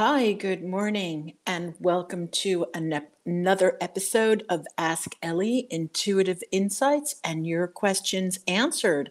Hi, 0.00 0.32
good 0.34 0.62
morning, 0.62 1.32
and 1.44 1.74
welcome 1.80 2.28
to 2.28 2.66
an 2.72 3.02
another 3.26 3.76
episode 3.80 4.44
of 4.48 4.64
Ask 4.78 5.16
Ellie 5.24 5.66
Intuitive 5.72 6.40
Insights 6.52 7.16
and 7.24 7.44
Your 7.44 7.66
Questions 7.66 8.38
Answered. 8.46 9.10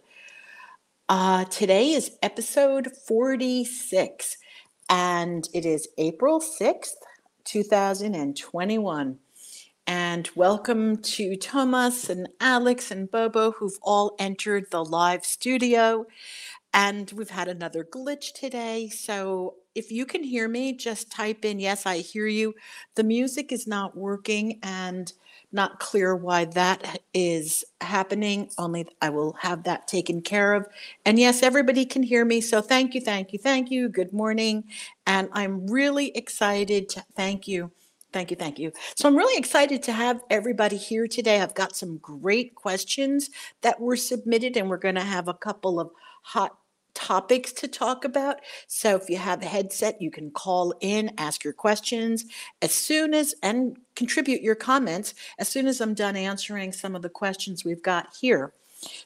Uh, 1.06 1.44
today 1.44 1.90
is 1.90 2.12
episode 2.22 2.88
46, 3.06 4.38
and 4.88 5.46
it 5.52 5.66
is 5.66 5.88
April 5.98 6.40
6th, 6.40 6.94
2021. 7.44 9.18
And 9.86 10.30
welcome 10.34 10.96
to 10.98 11.36
Thomas 11.36 12.08
and 12.08 12.28
Alex 12.40 12.90
and 12.90 13.10
Bobo, 13.10 13.52
who've 13.52 13.78
all 13.82 14.14
entered 14.18 14.70
the 14.70 14.82
live 14.82 15.26
studio. 15.26 16.06
And 16.74 17.10
we've 17.12 17.30
had 17.30 17.48
another 17.48 17.84
glitch 17.84 18.32
today. 18.34 18.88
So 18.88 19.54
if 19.74 19.90
you 19.90 20.04
can 20.06 20.22
hear 20.22 20.48
me, 20.48 20.74
just 20.74 21.10
type 21.10 21.44
in, 21.44 21.58
yes, 21.58 21.86
I 21.86 21.98
hear 21.98 22.26
you. 22.26 22.54
The 22.94 23.04
music 23.04 23.52
is 23.52 23.66
not 23.66 23.96
working 23.96 24.58
and 24.62 25.12
not 25.50 25.80
clear 25.80 26.14
why 26.14 26.44
that 26.44 27.00
is 27.14 27.64
happening. 27.80 28.50
Only 28.58 28.86
I 29.00 29.08
will 29.08 29.32
have 29.40 29.62
that 29.64 29.88
taken 29.88 30.20
care 30.20 30.52
of. 30.52 30.66
And 31.06 31.18
yes, 31.18 31.42
everybody 31.42 31.86
can 31.86 32.02
hear 32.02 32.24
me. 32.24 32.40
So 32.42 32.60
thank 32.60 32.94
you, 32.94 33.00
thank 33.00 33.32
you, 33.32 33.38
thank 33.38 33.70
you. 33.70 33.88
Good 33.88 34.12
morning. 34.12 34.64
And 35.06 35.30
I'm 35.32 35.66
really 35.66 36.08
excited 36.16 36.90
to 36.90 37.04
thank 37.16 37.48
you. 37.48 37.70
Thank 38.12 38.30
you, 38.30 38.36
thank 38.36 38.58
you. 38.58 38.72
So 38.96 39.08
I'm 39.08 39.16
really 39.16 39.38
excited 39.38 39.82
to 39.84 39.92
have 39.92 40.22
everybody 40.30 40.76
here 40.76 41.06
today. 41.06 41.40
I've 41.40 41.54
got 41.54 41.76
some 41.76 41.98
great 41.98 42.54
questions 42.54 43.30
that 43.60 43.78
were 43.80 43.96
submitted, 43.96 44.56
and 44.56 44.68
we're 44.68 44.78
going 44.78 44.94
to 44.94 45.02
have 45.02 45.28
a 45.28 45.34
couple 45.34 45.78
of 45.78 45.90
hot 46.22 46.56
topics 46.94 47.52
to 47.52 47.68
talk 47.68 48.04
about. 48.04 48.40
So 48.66 48.96
if 48.96 49.08
you 49.08 49.18
have 49.18 49.42
a 49.42 49.46
headset, 49.46 50.02
you 50.02 50.10
can 50.10 50.32
call 50.32 50.74
in, 50.80 51.12
ask 51.16 51.44
your 51.44 51.52
questions 51.52 52.24
as 52.60 52.72
soon 52.72 53.14
as, 53.14 53.34
and 53.42 53.76
contribute 53.94 54.42
your 54.42 54.56
comments 54.56 55.14
as 55.38 55.48
soon 55.48 55.68
as 55.68 55.80
I'm 55.80 55.94
done 55.94 56.16
answering 56.16 56.72
some 56.72 56.96
of 56.96 57.02
the 57.02 57.08
questions 57.08 57.64
we've 57.64 57.82
got 57.82 58.16
here. 58.20 58.52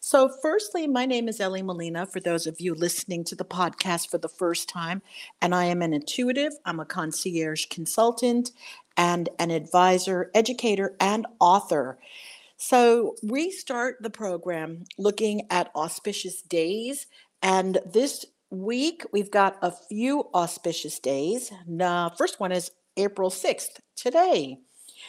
So, 0.00 0.30
firstly, 0.42 0.86
my 0.86 1.06
name 1.06 1.28
is 1.28 1.40
Ellie 1.40 1.62
Molina, 1.62 2.04
for 2.04 2.20
those 2.20 2.46
of 2.46 2.60
you 2.60 2.74
listening 2.74 3.24
to 3.24 3.34
the 3.34 3.44
podcast 3.44 4.10
for 4.10 4.18
the 4.18 4.28
first 4.28 4.68
time, 4.68 5.00
and 5.40 5.54
I 5.54 5.64
am 5.64 5.80
an 5.80 5.94
intuitive, 5.94 6.52
I'm 6.66 6.78
a 6.78 6.84
concierge 6.84 7.66
consultant, 7.66 8.50
and 8.98 9.30
an 9.38 9.50
advisor, 9.50 10.30
educator, 10.34 10.94
and 11.00 11.26
author. 11.40 11.98
So, 12.64 13.16
we 13.24 13.50
start 13.50 13.96
the 14.02 14.08
program 14.08 14.84
looking 14.96 15.48
at 15.50 15.72
auspicious 15.74 16.42
days 16.42 17.08
and 17.42 17.78
this 17.84 18.24
week, 18.50 19.04
we've 19.12 19.32
got 19.32 19.56
a 19.62 19.72
few 19.88 20.28
auspicious 20.32 21.00
days. 21.00 21.50
The 21.66 22.12
first 22.16 22.38
one 22.38 22.52
is 22.52 22.70
April 22.96 23.30
6th, 23.30 23.80
today. 23.96 24.58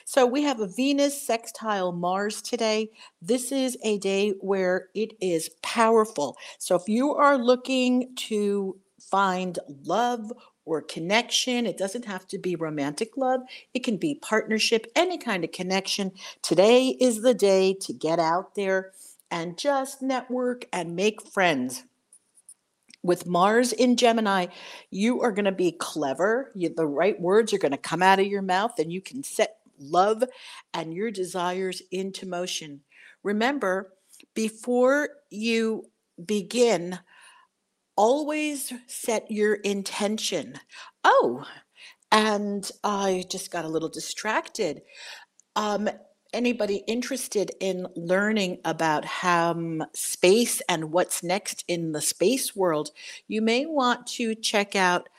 So 0.03 0.25
we 0.25 0.41
have 0.41 0.61
a 0.61 0.67
Venus 0.67 1.21
sextile 1.21 1.91
Mars 1.91 2.41
today. 2.41 2.89
This 3.21 3.51
is 3.51 3.77
a 3.83 3.99
day 3.99 4.31
where 4.41 4.87
it 4.95 5.11
is 5.21 5.51
powerful. 5.61 6.35
So 6.57 6.75
if 6.75 6.87
you 6.87 7.13
are 7.13 7.37
looking 7.37 8.15
to 8.29 8.79
find 9.11 9.59
love 9.85 10.31
or 10.65 10.81
connection, 10.81 11.65
it 11.65 11.77
doesn't 11.77 12.05
have 12.05 12.27
to 12.27 12.37
be 12.37 12.55
romantic 12.55 13.17
love, 13.17 13.41
it 13.73 13.83
can 13.83 13.97
be 13.97 14.15
partnership, 14.15 14.87
any 14.95 15.17
kind 15.17 15.43
of 15.43 15.51
connection. 15.51 16.11
Today 16.41 16.97
is 16.99 17.21
the 17.21 17.33
day 17.33 17.73
to 17.81 17.93
get 17.93 18.19
out 18.19 18.55
there 18.55 18.91
and 19.29 19.57
just 19.57 20.01
network 20.01 20.65
and 20.71 20.95
make 20.95 21.27
friends 21.27 21.83
with 23.03 23.27
Mars 23.27 23.73
in 23.73 23.97
Gemini, 23.97 24.47
you 24.89 25.21
are 25.21 25.31
going 25.31 25.45
to 25.45 25.51
be 25.51 25.73
clever. 25.73 26.51
You, 26.55 26.73
the 26.73 26.87
right 26.87 27.19
words 27.19 27.53
are 27.53 27.57
going 27.57 27.73
to 27.73 27.77
come 27.77 28.01
out 28.01 28.19
of 28.19 28.27
your 28.27 28.41
mouth, 28.41 28.79
and 28.79 28.91
you 28.91 29.01
can 29.01 29.23
set 29.23 29.57
love 29.77 30.23
and 30.73 30.93
your 30.93 31.11
desires 31.11 31.81
into 31.91 32.25
motion. 32.25 32.81
Remember, 33.21 33.93
before 34.33 35.09
you 35.29 35.89
begin, 36.25 36.99
always 37.95 38.73
set 38.87 39.29
your 39.29 39.55
intention. 39.55 40.59
Oh, 41.03 41.45
and 42.11 42.69
I 42.83 43.25
just 43.29 43.51
got 43.51 43.65
a 43.65 43.69
little 43.69 43.89
distracted. 43.89 44.81
Um, 45.55 45.89
anybody 46.33 46.83
interested 46.87 47.51
in 47.59 47.87
learning 47.95 48.59
about 48.65 49.05
um, 49.23 49.83
space 49.93 50.61
and 50.67 50.91
what's 50.91 51.23
next 51.23 51.63
in 51.67 51.91
the 51.91 52.01
space 52.01 52.55
world, 52.55 52.89
you 53.27 53.41
may 53.41 53.65
want 53.65 54.07
to 54.07 54.35
check 54.35 54.75
out 54.75 55.09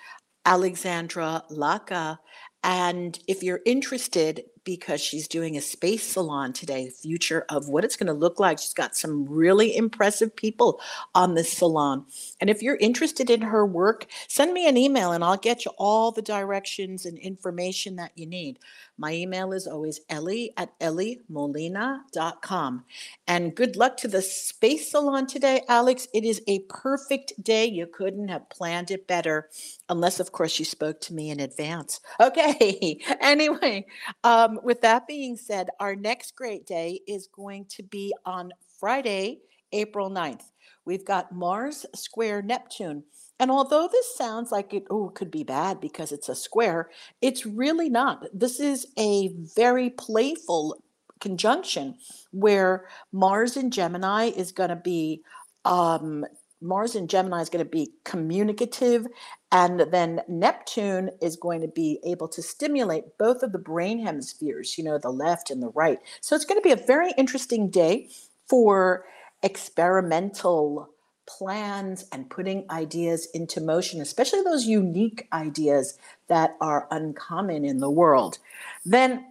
Alexandra 0.44 1.42
Laka. 1.50 2.18
And 2.62 3.18
if 3.28 3.42
you're 3.42 3.60
interested, 3.64 4.42
because 4.64 5.00
she's 5.00 5.28
doing 5.28 5.56
a 5.56 5.60
space 5.60 6.02
salon 6.02 6.52
today, 6.52 6.90
future 6.90 7.44
of 7.50 7.68
what 7.68 7.84
it's 7.84 7.96
going 7.96 8.06
to 8.06 8.12
look 8.12 8.40
like. 8.40 8.58
She's 8.58 8.74
got 8.74 8.96
some 8.96 9.26
really 9.28 9.76
impressive 9.76 10.34
people 10.34 10.80
on 11.14 11.34
this 11.34 11.52
salon. 11.52 12.06
And 12.40 12.50
if 12.50 12.62
you're 12.62 12.76
interested 12.76 13.30
in 13.30 13.42
her 13.42 13.66
work, 13.66 14.06
send 14.28 14.52
me 14.52 14.66
an 14.66 14.76
email 14.76 15.12
and 15.12 15.22
I'll 15.22 15.36
get 15.36 15.64
you 15.64 15.72
all 15.78 16.10
the 16.10 16.22
directions 16.22 17.06
and 17.06 17.18
information 17.18 17.96
that 17.96 18.12
you 18.14 18.26
need. 18.26 18.58
My 18.98 19.12
email 19.12 19.52
is 19.52 19.66
always 19.66 20.00
ellie 20.08 20.52
at 20.56 20.78
elliemolina.com. 20.80 22.84
And 23.26 23.54
good 23.56 23.76
luck 23.76 23.96
to 23.98 24.08
the 24.08 24.22
space 24.22 24.90
salon 24.90 25.26
today, 25.26 25.62
Alex. 25.68 26.06
It 26.14 26.24
is 26.24 26.40
a 26.46 26.60
perfect 26.68 27.32
day. 27.42 27.66
You 27.66 27.86
couldn't 27.86 28.28
have 28.28 28.48
planned 28.50 28.90
it 28.92 29.06
better, 29.08 29.48
unless, 29.88 30.20
of 30.20 30.30
course, 30.32 30.58
you 30.58 30.64
spoke 30.64 31.00
to 31.02 31.14
me 31.14 31.30
in 31.30 31.40
advance. 31.40 32.00
Okay. 32.20 32.98
anyway, 33.20 33.86
um, 34.24 34.58
with 34.62 34.80
that 34.82 35.06
being 35.06 35.36
said, 35.36 35.68
our 35.80 35.94
next 35.96 36.34
great 36.36 36.66
day 36.66 37.00
is 37.08 37.26
going 37.28 37.64
to 37.70 37.82
be 37.82 38.14
on 38.24 38.52
Friday, 38.80 39.40
April 39.72 40.10
9th. 40.10 40.44
We've 40.84 41.04
got 41.04 41.32
Mars 41.32 41.86
square 41.94 42.42
Neptune. 42.42 43.04
And 43.40 43.50
although 43.50 43.88
this 43.90 44.16
sounds 44.16 44.52
like 44.52 44.72
it 44.72 44.84
oh, 44.90 45.10
could 45.10 45.30
be 45.30 45.42
bad 45.42 45.80
because 45.80 46.12
it's 46.12 46.28
a 46.28 46.34
square, 46.34 46.90
it's 47.20 47.44
really 47.44 47.88
not. 47.88 48.26
This 48.32 48.60
is 48.60 48.86
a 48.98 49.34
very 49.56 49.90
playful 49.90 50.80
conjunction 51.20 51.96
where 52.30 52.86
Mars 53.12 53.56
in 53.56 53.70
Gemini 53.70 54.26
is 54.26 54.52
going 54.52 54.70
to 54.70 54.76
be 54.76 55.22
um, 55.64 56.24
Mars 56.60 56.94
in 56.94 57.08
Gemini 57.08 57.42
is 57.42 57.50
going 57.50 57.64
to 57.64 57.70
be 57.70 57.92
communicative, 58.04 59.06
and 59.52 59.80
then 59.92 60.22
Neptune 60.28 61.10
is 61.20 61.36
going 61.36 61.60
to 61.60 61.68
be 61.68 62.00
able 62.06 62.26
to 62.28 62.42
stimulate 62.42 63.18
both 63.18 63.42
of 63.42 63.52
the 63.52 63.58
brain 63.58 63.98
hemispheres, 63.98 64.78
you 64.78 64.84
know, 64.84 64.98
the 64.98 65.10
left 65.10 65.50
and 65.50 65.62
the 65.62 65.68
right. 65.68 65.98
So 66.22 66.34
it's 66.34 66.46
going 66.46 66.60
to 66.60 66.66
be 66.66 66.72
a 66.72 66.86
very 66.86 67.12
interesting 67.18 67.68
day 67.68 68.08
for 68.48 69.04
experimental 69.42 70.93
plans 71.26 72.04
and 72.12 72.30
putting 72.30 72.64
ideas 72.70 73.28
into 73.34 73.60
motion, 73.60 74.00
especially 74.00 74.42
those 74.42 74.66
unique 74.66 75.26
ideas 75.32 75.98
that 76.28 76.56
are 76.60 76.86
uncommon 76.90 77.64
in 77.64 77.78
the 77.78 77.90
world. 77.90 78.38
Then 78.84 79.26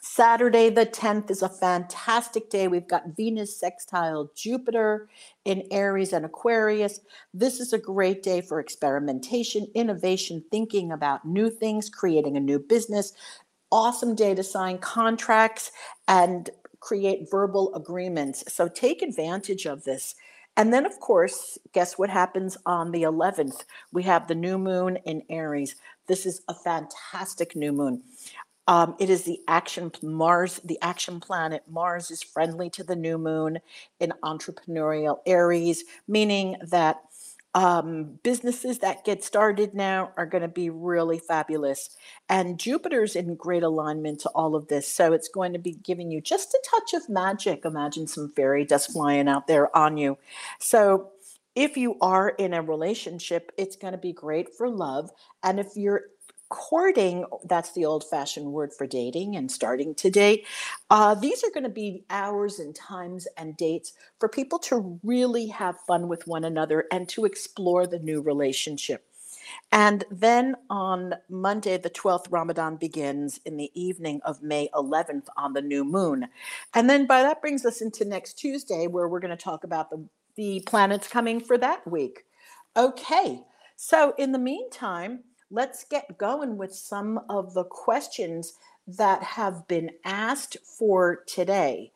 Saturday, 0.00 0.70
the 0.70 0.86
10th, 0.86 1.30
is 1.30 1.42
a 1.42 1.48
fantastic 1.48 2.50
day. 2.50 2.68
We've 2.68 2.86
got 2.86 3.16
Venus 3.16 3.58
sextile 3.58 4.30
Jupiter 4.34 5.08
in 5.44 5.66
Aries 5.70 6.12
and 6.12 6.24
Aquarius. 6.24 7.00
This 7.34 7.58
is 7.60 7.72
a 7.72 7.78
great 7.78 8.22
day 8.22 8.40
for 8.40 8.60
experimentation, 8.60 9.66
innovation, 9.74 10.44
thinking 10.50 10.92
about 10.92 11.24
new 11.26 11.50
things, 11.50 11.90
creating 11.90 12.36
a 12.36 12.40
new 12.40 12.58
business. 12.58 13.12
Awesome 13.70 14.14
day 14.14 14.34
to 14.34 14.42
sign 14.42 14.78
contracts 14.78 15.72
and 16.06 16.48
create 16.80 17.28
verbal 17.30 17.74
agreements. 17.74 18.44
So 18.52 18.68
take 18.68 19.02
advantage 19.02 19.66
of 19.66 19.84
this. 19.84 20.14
And 20.58 20.74
then, 20.74 20.86
of 20.86 21.00
course, 21.00 21.58
guess 21.72 21.98
what 21.98 22.10
happens 22.10 22.58
on 22.66 22.92
the 22.92 23.04
11th? 23.04 23.64
We 23.92 24.02
have 24.04 24.28
the 24.28 24.36
new 24.36 24.58
moon 24.58 24.98
in 25.06 25.22
Aries. 25.30 25.76
This 26.08 26.26
is 26.26 26.42
a 26.48 26.54
fantastic 26.54 27.56
new 27.56 27.72
moon. 27.72 28.02
Um, 28.68 28.96
it 29.00 29.08
is 29.08 29.22
the 29.22 29.40
action 29.48 29.92
Mars, 30.02 30.60
the 30.64 30.78
action 30.82 31.20
planet. 31.20 31.62
Mars 31.70 32.10
is 32.10 32.22
friendly 32.22 32.70
to 32.70 32.84
the 32.84 32.96
new 32.96 33.18
moon 33.18 33.60
in 34.00 34.12
entrepreneurial 34.24 35.20
Aries, 35.26 35.84
meaning 36.08 36.56
that 36.70 37.02
um, 37.58 38.20
businesses 38.22 38.78
that 38.78 39.04
get 39.04 39.24
started 39.24 39.74
now 39.74 40.12
are 40.16 40.26
going 40.26 40.42
to 40.42 40.48
be 40.48 40.70
really 40.70 41.18
fabulous. 41.18 41.96
And 42.28 42.56
Jupiter's 42.56 43.16
in 43.16 43.34
great 43.34 43.64
alignment 43.64 44.20
to 44.20 44.28
all 44.28 44.54
of 44.54 44.68
this. 44.68 44.86
So 44.86 45.12
it's 45.12 45.28
going 45.28 45.54
to 45.54 45.58
be 45.58 45.72
giving 45.72 46.08
you 46.08 46.20
just 46.20 46.54
a 46.54 46.62
touch 46.70 46.94
of 46.94 47.08
magic. 47.08 47.64
Imagine 47.64 48.06
some 48.06 48.30
fairy 48.36 48.64
dust 48.64 48.92
flying 48.92 49.26
out 49.26 49.48
there 49.48 49.76
on 49.76 49.96
you. 49.96 50.16
So 50.60 51.10
if 51.56 51.76
you 51.76 51.96
are 52.00 52.28
in 52.28 52.54
a 52.54 52.62
relationship, 52.62 53.50
it's 53.58 53.74
going 53.74 53.90
to 53.92 53.98
be 53.98 54.12
great 54.12 54.54
for 54.54 54.68
love. 54.68 55.10
And 55.42 55.58
if 55.58 55.74
you're 55.74 56.02
courting 56.50 57.24
that's 57.44 57.72
the 57.72 57.84
old 57.84 58.04
fashioned 58.04 58.52
word 58.52 58.72
for 58.72 58.86
dating 58.86 59.36
and 59.36 59.50
starting 59.50 59.94
to 59.94 60.10
date 60.10 60.46
uh, 60.90 61.14
these 61.14 61.44
are 61.44 61.50
going 61.50 61.64
to 61.64 61.70
be 61.70 62.04
hours 62.10 62.58
and 62.58 62.74
times 62.74 63.28
and 63.36 63.56
dates 63.56 63.94
for 64.20 64.28
people 64.28 64.58
to 64.58 64.98
really 65.04 65.48
have 65.48 65.78
fun 65.86 66.08
with 66.08 66.26
one 66.26 66.44
another 66.44 66.86
and 66.92 67.08
to 67.08 67.24
explore 67.24 67.86
the 67.86 67.98
new 68.00 68.20
relationship 68.22 69.04
And 69.72 70.04
then 70.10 70.56
on 70.70 71.14
Monday, 71.28 71.76
the 71.76 71.90
12th, 71.90 72.26
Ramadan 72.30 72.76
begins 72.76 73.40
in 73.44 73.56
the 73.56 73.70
evening 73.80 74.20
of 74.24 74.42
May 74.42 74.70
11th 74.74 75.26
on 75.36 75.52
the 75.52 75.62
new 75.62 75.84
moon. 75.84 76.28
And 76.74 76.88
then 76.88 77.06
by 77.06 77.22
that 77.22 77.40
brings 77.42 77.66
us 77.66 77.82
into 77.82 78.04
next 78.04 78.34
Tuesday, 78.34 78.86
where 78.86 79.08
we're 79.08 79.20
going 79.20 79.36
to 79.36 79.44
talk 79.44 79.64
about 79.64 79.90
the, 79.90 80.04
the 80.36 80.60
planets 80.66 81.08
coming 81.08 81.40
for 81.40 81.58
that 81.58 81.86
week. 81.86 82.24
Okay, 82.76 83.42
so 83.76 84.14
in 84.18 84.32
the 84.32 84.38
meantime, 84.38 85.20
let's 85.50 85.84
get 85.84 86.18
going 86.18 86.56
with 86.56 86.74
some 86.74 87.20
of 87.28 87.54
the 87.54 87.64
questions 87.64 88.54
that 88.86 89.22
have 89.22 89.66
been 89.68 89.90
asked 90.04 90.56
for 90.62 91.24
today. 91.26 91.92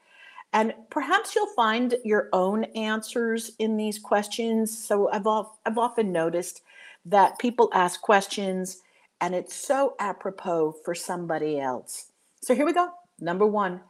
And 0.52 0.75
perhaps 0.90 1.34
you'll 1.34 1.54
find 1.54 1.94
your 2.04 2.28
own 2.32 2.64
answers 2.75 3.52
in 3.58 3.76
these 3.76 3.99
questions. 3.99 4.76
So 4.87 5.10
I've, 5.10 5.26
I've 5.64 5.78
often 5.78 6.12
noticed 6.12 6.62
that 7.06 7.38
people 7.38 7.70
ask 7.72 8.00
questions 8.00 8.82
and 9.20 9.34
it's 9.34 9.54
so 9.54 9.94
apropos 9.99 10.76
for 10.84 10.94
somebody 10.94 11.58
else. 11.58 12.06
So 12.43 12.54
here 12.54 12.66
we 12.66 12.72
go. 12.72 12.90
Number 13.20 13.46
one 13.46 13.81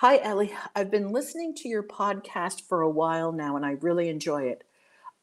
Hi, 0.00 0.20
Ellie. 0.22 0.52
I've 0.74 0.90
been 0.90 1.10
listening 1.10 1.54
to 1.54 1.68
your 1.70 1.82
podcast 1.82 2.68
for 2.68 2.82
a 2.82 2.90
while 2.90 3.32
now 3.32 3.56
and 3.56 3.64
I 3.64 3.78
really 3.80 4.10
enjoy 4.10 4.42
it. 4.42 4.62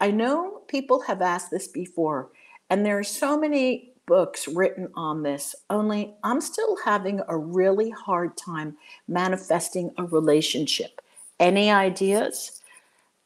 I 0.01 0.09
know 0.09 0.63
people 0.67 1.01
have 1.01 1.21
asked 1.21 1.51
this 1.51 1.67
before, 1.67 2.29
and 2.69 2.86
there 2.86 2.98
are 2.98 3.04
so 3.04 3.38
many 3.38 3.94
books 4.06 4.48
written 4.48 4.89
on 4.95 5.24
this, 5.24 5.56
only 5.69 6.13
I'm 6.24 6.42
still 6.42 6.77
having 6.83 7.21
a 7.27 7.38
really 7.38 7.89
hard 7.89 8.36
time 8.38 8.77
manifesting 9.07 9.92
a 9.98 10.04
relationship. 10.04 11.01
Any 11.39 11.71
ideas? 11.71 12.62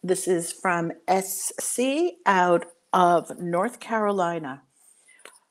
This 0.04 0.28
is 0.28 0.54
from 0.54 0.92
SC 1.10 1.80
out 2.26 2.66
of 2.94 3.40
North 3.40 3.80
Carolina. 3.80 4.62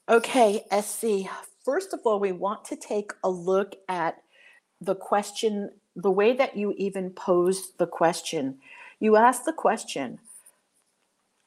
Okay, 0.08 0.64
SC, 0.80 1.28
first 1.64 1.92
of 1.92 2.00
all, 2.04 2.20
we 2.20 2.32
want 2.32 2.64
to 2.66 2.76
take 2.76 3.12
a 3.24 3.30
look 3.30 3.74
at 3.88 4.22
the 4.80 4.94
question, 4.94 5.70
the 5.96 6.10
way 6.10 6.32
that 6.34 6.56
you 6.56 6.74
even 6.78 7.10
posed 7.10 7.76
the 7.78 7.86
question. 7.86 8.58
You 9.00 9.16
asked 9.16 9.44
the 9.44 9.52
question, 9.52 10.20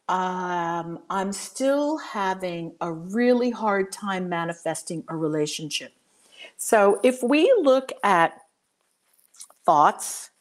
um, 0.09 0.99
I'm 1.09 1.31
still 1.31 1.99
having 1.99 2.73
a 2.81 2.91
really 2.91 3.51
hard 3.51 3.91
time 3.91 4.27
manifesting 4.27 5.03
a 5.07 5.15
relationship. 5.15 5.93
So 6.57 6.99
if 7.03 7.21
we 7.21 7.53
look 7.61 7.91
at 8.03 8.41
thoughts 9.65 10.31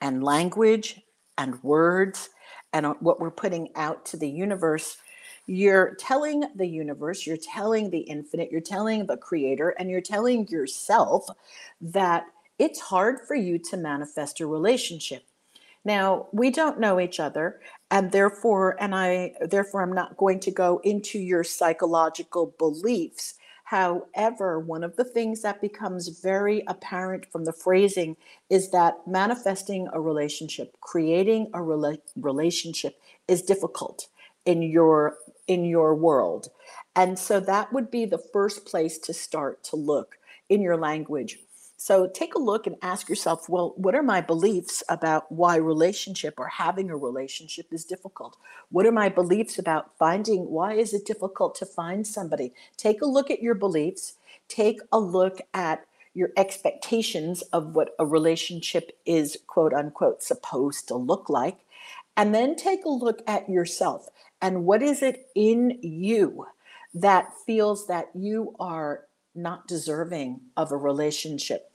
and 0.00 0.22
language 0.22 1.00
and 1.36 1.60
words 1.64 2.30
and 2.72 2.86
what 3.00 3.18
we're 3.18 3.32
putting 3.32 3.70
out 3.74 4.06
to 4.06 4.16
the 4.16 4.28
universe, 4.28 4.98
you're 5.46 5.96
telling 5.96 6.44
the 6.54 6.66
universe, 6.66 7.26
you're 7.26 7.36
telling 7.36 7.90
the 7.90 8.00
infinite, 8.00 8.52
you're 8.52 8.60
telling 8.60 9.06
the 9.06 9.16
creator, 9.16 9.70
and 9.70 9.90
you're 9.90 10.00
telling 10.00 10.46
yourself 10.46 11.26
that 11.80 12.26
it's 12.58 12.78
hard 12.78 13.20
for 13.26 13.34
you 13.34 13.58
to 13.58 13.76
manifest 13.76 14.38
a 14.40 14.46
relationship. 14.46 15.24
Now, 15.84 16.28
we 16.32 16.50
don't 16.50 16.80
know 16.80 17.00
each 17.00 17.20
other, 17.20 17.60
and 17.90 18.12
therefore, 18.12 18.76
and 18.80 18.94
I 18.94 19.34
therefore 19.40 19.82
I'm 19.82 19.92
not 19.92 20.16
going 20.16 20.40
to 20.40 20.50
go 20.50 20.80
into 20.84 21.18
your 21.18 21.44
psychological 21.44 22.54
beliefs. 22.58 23.34
However, 23.64 24.58
one 24.58 24.82
of 24.82 24.96
the 24.96 25.04
things 25.04 25.42
that 25.42 25.60
becomes 25.60 26.08
very 26.08 26.62
apparent 26.66 27.26
from 27.30 27.44
the 27.44 27.52
phrasing 27.52 28.16
is 28.48 28.70
that 28.70 29.06
manifesting 29.06 29.88
a 29.92 30.00
relationship, 30.00 30.76
creating 30.80 31.50
a 31.52 31.58
rela- 31.58 32.00
relationship 32.16 32.98
is 33.28 33.42
difficult 33.42 34.08
in 34.46 34.62
your 34.62 35.16
in 35.46 35.64
your 35.64 35.94
world. 35.94 36.48
And 36.96 37.18
so 37.18 37.40
that 37.40 37.72
would 37.72 37.90
be 37.90 38.04
the 38.04 38.22
first 38.32 38.66
place 38.66 38.98
to 38.98 39.14
start 39.14 39.62
to 39.64 39.76
look 39.76 40.16
in 40.48 40.60
your 40.60 40.76
language. 40.76 41.38
So 41.80 42.08
take 42.08 42.34
a 42.34 42.40
look 42.40 42.66
and 42.66 42.74
ask 42.82 43.08
yourself, 43.08 43.48
well, 43.48 43.72
what 43.76 43.94
are 43.94 44.02
my 44.02 44.20
beliefs 44.20 44.82
about 44.88 45.30
why 45.30 45.54
relationship 45.54 46.34
or 46.36 46.48
having 46.48 46.90
a 46.90 46.96
relationship 46.96 47.72
is 47.72 47.84
difficult? 47.84 48.36
What 48.70 48.84
are 48.84 48.92
my 48.92 49.08
beliefs 49.08 49.60
about 49.60 49.96
finding 49.96 50.50
why 50.50 50.72
is 50.72 50.92
it 50.92 51.06
difficult 51.06 51.54
to 51.54 51.66
find 51.66 52.04
somebody? 52.04 52.52
Take 52.76 53.00
a 53.00 53.06
look 53.06 53.30
at 53.30 53.40
your 53.40 53.54
beliefs, 53.54 54.14
take 54.48 54.80
a 54.90 54.98
look 54.98 55.38
at 55.54 55.86
your 56.14 56.30
expectations 56.36 57.42
of 57.52 57.76
what 57.76 57.94
a 58.00 58.04
relationship 58.04 58.90
is 59.06 59.38
quote 59.46 59.72
unquote 59.72 60.20
supposed 60.20 60.88
to 60.88 60.96
look 60.96 61.28
like, 61.28 61.58
and 62.16 62.34
then 62.34 62.56
take 62.56 62.84
a 62.84 62.90
look 62.90 63.22
at 63.24 63.48
yourself 63.48 64.08
and 64.42 64.64
what 64.64 64.82
is 64.82 65.00
it 65.00 65.28
in 65.36 65.78
you 65.80 66.44
that 66.92 67.32
feels 67.46 67.86
that 67.86 68.08
you 68.16 68.56
are 68.58 69.04
not 69.32 69.68
deserving 69.68 70.40
of 70.56 70.72
a 70.72 70.76
relationship. 70.76 71.67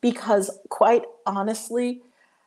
Because, 0.00 0.50
quite 0.68 1.04
honestly, 1.26 2.02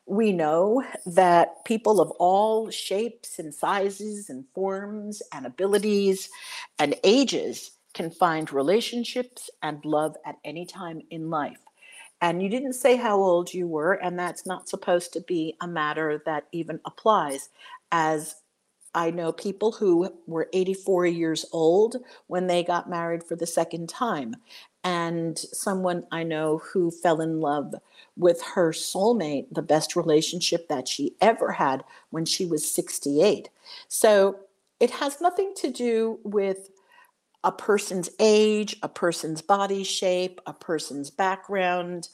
we 0.05 0.33
know 0.33 0.83
that 1.05 1.63
people 1.65 2.01
of 2.01 2.11
all 2.11 2.69
shapes 2.69 3.39
and 3.39 3.53
sizes 3.53 4.29
and 4.29 4.45
forms 4.53 5.21
and 5.31 5.45
abilities 5.45 6.29
and 6.79 6.95
ages 7.03 7.71
can 7.93 8.09
find 8.09 8.51
relationships 8.51 9.49
and 9.61 9.83
love 9.85 10.15
at 10.25 10.35
any 10.43 10.65
time 10.65 11.01
in 11.09 11.29
life. 11.29 11.59
And 12.21 12.41
you 12.41 12.49
didn't 12.49 12.73
say 12.73 12.95
how 12.95 13.17
old 13.17 13.53
you 13.53 13.67
were, 13.67 13.93
and 13.93 14.17
that's 14.17 14.45
not 14.45 14.69
supposed 14.69 15.13
to 15.13 15.21
be 15.21 15.55
a 15.61 15.67
matter 15.67 16.21
that 16.25 16.45
even 16.51 16.79
applies 16.85 17.49
as 17.91 18.35
I 18.95 19.11
know 19.11 19.31
people 19.31 19.71
who 19.71 20.09
were 20.27 20.49
84 20.53 21.07
years 21.07 21.45
old 21.51 21.97
when 22.27 22.47
they 22.47 22.63
got 22.63 22.89
married 22.89 23.23
for 23.23 23.35
the 23.35 23.47
second 23.47 23.89
time. 23.89 24.35
And 24.83 25.37
someone 25.37 26.05
I 26.11 26.23
know 26.23 26.59
who 26.59 26.91
fell 26.91 27.21
in 27.21 27.39
love 27.39 27.73
with 28.17 28.41
her 28.55 28.71
soulmate, 28.71 29.47
the 29.51 29.61
best 29.61 29.95
relationship 29.95 30.67
that 30.67 30.87
she 30.87 31.15
ever 31.21 31.53
had 31.53 31.83
when 32.09 32.25
she 32.25 32.45
was 32.45 32.69
68. 32.69 33.49
So 33.87 34.39
it 34.79 34.91
has 34.91 35.21
nothing 35.21 35.53
to 35.57 35.71
do 35.71 36.19
with 36.23 36.69
a 37.45 37.51
person's 37.51 38.09
age, 38.19 38.75
a 38.83 38.89
person's 38.89 39.41
body 39.41 39.83
shape, 39.83 40.41
a 40.45 40.53
person's 40.53 41.09
background 41.09 42.09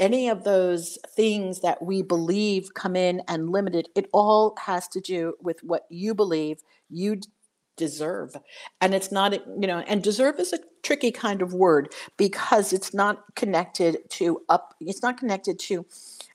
any 0.00 0.30
of 0.30 0.44
those 0.44 0.98
things 1.14 1.60
that 1.60 1.82
we 1.82 2.02
believe 2.02 2.72
come 2.74 2.96
in 2.96 3.22
and 3.28 3.52
limited, 3.52 3.88
it 3.94 4.08
all 4.12 4.56
has 4.58 4.88
to 4.88 5.00
do 5.00 5.34
with 5.42 5.62
what 5.62 5.84
you 5.90 6.14
believe 6.14 6.62
you 6.88 7.20
deserve. 7.80 8.36
And 8.82 8.94
it's 8.94 9.10
not, 9.10 9.32
you 9.32 9.66
know, 9.66 9.78
and 9.80 10.02
deserve 10.02 10.38
is 10.38 10.52
a 10.52 10.60
tricky 10.82 11.10
kind 11.10 11.40
of 11.40 11.54
word 11.54 11.92
because 12.18 12.74
it's 12.74 12.92
not 12.92 13.34
connected 13.34 13.98
to 14.10 14.42
up, 14.50 14.74
it's 14.80 15.02
not 15.02 15.16
connected 15.16 15.58
to 15.60 15.86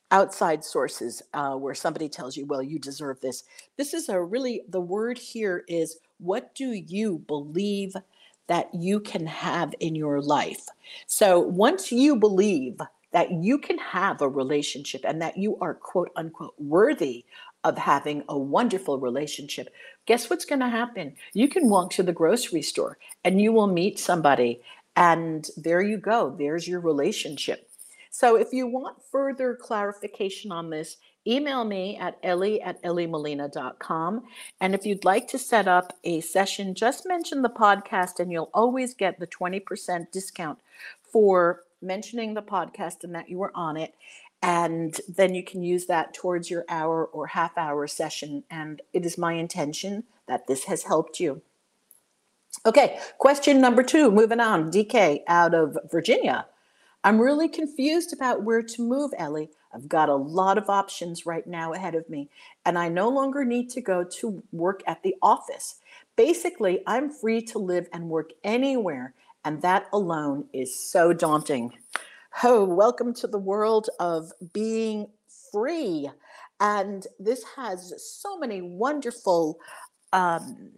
outside 0.10 0.66
sources 0.66 1.22
uh, 1.34 1.54
where 1.56 1.76
somebody 1.76 2.10
tells 2.10 2.36
you, 2.36 2.46
well, 2.48 2.64
you 2.64 2.80
deserve 2.80 3.22
this. 3.22 3.44
This 3.78 3.94
is 3.94 4.10
a 4.10 4.20
really, 4.20 4.64
the 4.70 4.82
word 4.82 5.20
here 5.20 5.64
is 5.68 6.00
what 6.18 6.56
do 6.56 6.72
you 6.72 7.20
believe 7.28 7.94
that 8.48 8.74
you 8.74 9.00
can 9.00 9.28
have 9.28 9.74
in 9.80 9.96
your 9.96 10.22
life? 10.22 10.66
So 11.06 11.40
once 11.40 11.92
you 11.92 12.16
believe 12.16 12.80
that 13.12 13.32
you 13.32 13.58
can 13.58 13.78
have 13.78 14.22
a 14.22 14.28
relationship 14.28 15.06
and 15.06 15.22
that 15.22 15.38
you 15.38 15.58
are 15.62 15.74
quote 15.74 16.12
unquote 16.16 16.56
worthy 16.58 17.24
of 17.66 17.78
having 17.78 18.24
a 18.30 18.38
wonderful 18.38 19.00
relationship, 19.00 19.74
guess 20.06 20.30
what's 20.30 20.46
going 20.46 20.62
to 20.62 20.70
happen? 20.70 21.16
You 21.34 21.50
can 21.50 21.70
walk 21.70 21.92
to 21.92 22.04
the 22.04 22.14
grocery 22.14 22.62
store 22.62 22.98
and 23.26 23.42
you 23.42 23.52
will 23.52 23.68
meet 23.68 24.00
somebody, 24.00 24.62
and 24.96 25.46
there 25.58 25.82
you 25.82 25.98
go. 25.98 26.34
There's 26.38 26.68
your 26.68 26.80
relationship. 26.80 27.70
So, 28.12 28.38
if 28.38 28.54
you 28.54 28.66
want 28.68 29.04
further 29.12 29.58
clarification 29.62 30.54
on 30.54 30.70
this, 30.70 30.96
email 31.28 31.66
me 31.66 31.98
at 31.98 32.18
ellie 32.24 32.62
at 32.62 32.82
elliemolina.com. 32.84 34.24
And 34.62 34.74
if 34.74 34.86
you'd 34.86 35.04
like 35.04 35.28
to 35.30 35.38
set 35.38 35.68
up 35.68 35.92
a 36.06 36.22
session, 36.22 36.76
just 36.76 37.06
mention 37.06 37.42
the 37.42 37.50
podcast 37.50 38.20
and 38.20 38.32
you'll 38.32 38.52
always 38.54 38.94
get 38.94 39.20
the 39.20 39.28
20% 39.28 40.12
discount 40.12 40.60
for 41.12 41.64
mentioning 41.82 42.34
the 42.34 42.42
podcast 42.42 43.04
and 43.04 43.14
that 43.16 43.30
you 43.30 43.38
were 43.38 43.52
on 43.56 43.76
it. 43.76 43.94
And 44.42 45.00
then 45.08 45.34
you 45.34 45.44
can 45.44 45.64
use 45.64 45.86
that 45.88 46.14
towards 46.14 46.50
your 46.50 46.66
hour 46.70 47.06
or 47.06 47.28
half 47.28 47.58
hour 47.58 47.88
session. 47.88 48.44
And 48.50 48.82
it 48.94 49.06
is 49.06 49.18
my 49.18 49.34
intention 49.34 50.04
that 50.28 50.48
this 50.48 50.66
has 50.66 50.84
helped 50.84 51.20
you. 51.20 51.42
Okay, 52.66 53.00
question 53.18 53.60
number 53.60 53.84
two, 53.84 54.12
moving 54.12 54.40
on. 54.40 54.72
DK 54.72 55.22
out 55.28 55.54
of 55.54 55.78
Virginia. 55.92 56.46
I'm 57.04 57.20
really 57.20 57.50
confused 57.50 58.14
about 58.14 58.44
where 58.44 58.64
to 58.64 58.82
move, 58.82 59.12
Ellie. 59.18 59.50
I've 59.74 59.90
got 59.90 60.10
a 60.10 60.16
lot 60.16 60.58
of 60.58 60.70
options 60.70 61.26
right 61.26 61.46
now 61.46 61.74
ahead 61.74 61.96
of 61.96 62.10
me, 62.10 62.30
and 62.66 62.78
I 62.78 62.88
no 62.88 63.10
longer 63.10 63.44
need 63.44 63.70
to 63.72 63.82
go 63.82 64.04
to 64.04 64.42
work 64.52 64.82
at 64.88 65.04
the 65.04 65.16
office. 65.22 65.76
Basically, 66.16 66.82
I'm 66.88 67.10
free 67.10 67.42
to 67.44 67.60
live 67.60 67.88
and 67.92 68.10
work 68.10 68.32
anywhere 68.44 69.14
and 69.46 69.62
that 69.62 69.88
alone 69.94 70.46
is 70.52 70.78
so 70.78 71.14
daunting. 71.14 71.72
Oh, 72.44 72.66
welcome 72.66 73.14
to 73.16 73.28
the 73.28 73.40
world 73.40 73.90
of 74.00 74.32
being 74.54 75.08
free. 75.52 76.10
And 76.60 77.08
this 77.20 77.44
has 77.56 77.94
so 78.22 78.38
many 78.38 78.62
wonderful 78.62 79.60
um, 80.14 80.72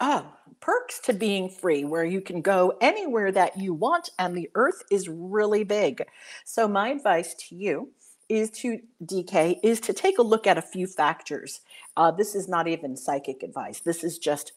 Oh, 0.00 0.32
perks 0.60 1.00
to 1.00 1.14
being 1.14 1.48
free, 1.48 1.84
where 1.84 2.04
you 2.04 2.20
can 2.20 2.42
go 2.42 2.76
anywhere 2.80 3.32
that 3.32 3.58
you 3.58 3.74
want, 3.74 4.10
and 4.18 4.36
the 4.36 4.50
earth 4.54 4.82
is 4.90 5.08
really 5.08 5.64
big. 5.64 6.04
So, 6.44 6.68
my 6.68 6.90
advice 6.90 7.34
to 7.48 7.54
you 7.56 7.92
is 8.28 8.50
to 8.50 8.80
DK 9.04 9.60
is 9.62 9.80
to 9.80 9.94
take 9.94 10.18
a 10.18 10.22
look 10.22 10.46
at 10.46 10.58
a 10.58 10.62
few 10.62 10.86
factors. 10.86 11.62
Uh, 11.96 12.10
this 12.10 12.34
is 12.34 12.48
not 12.48 12.68
even 12.68 12.96
psychic 12.96 13.42
advice. 13.42 13.80
This 13.80 14.04
is 14.04 14.18
just 14.18 14.52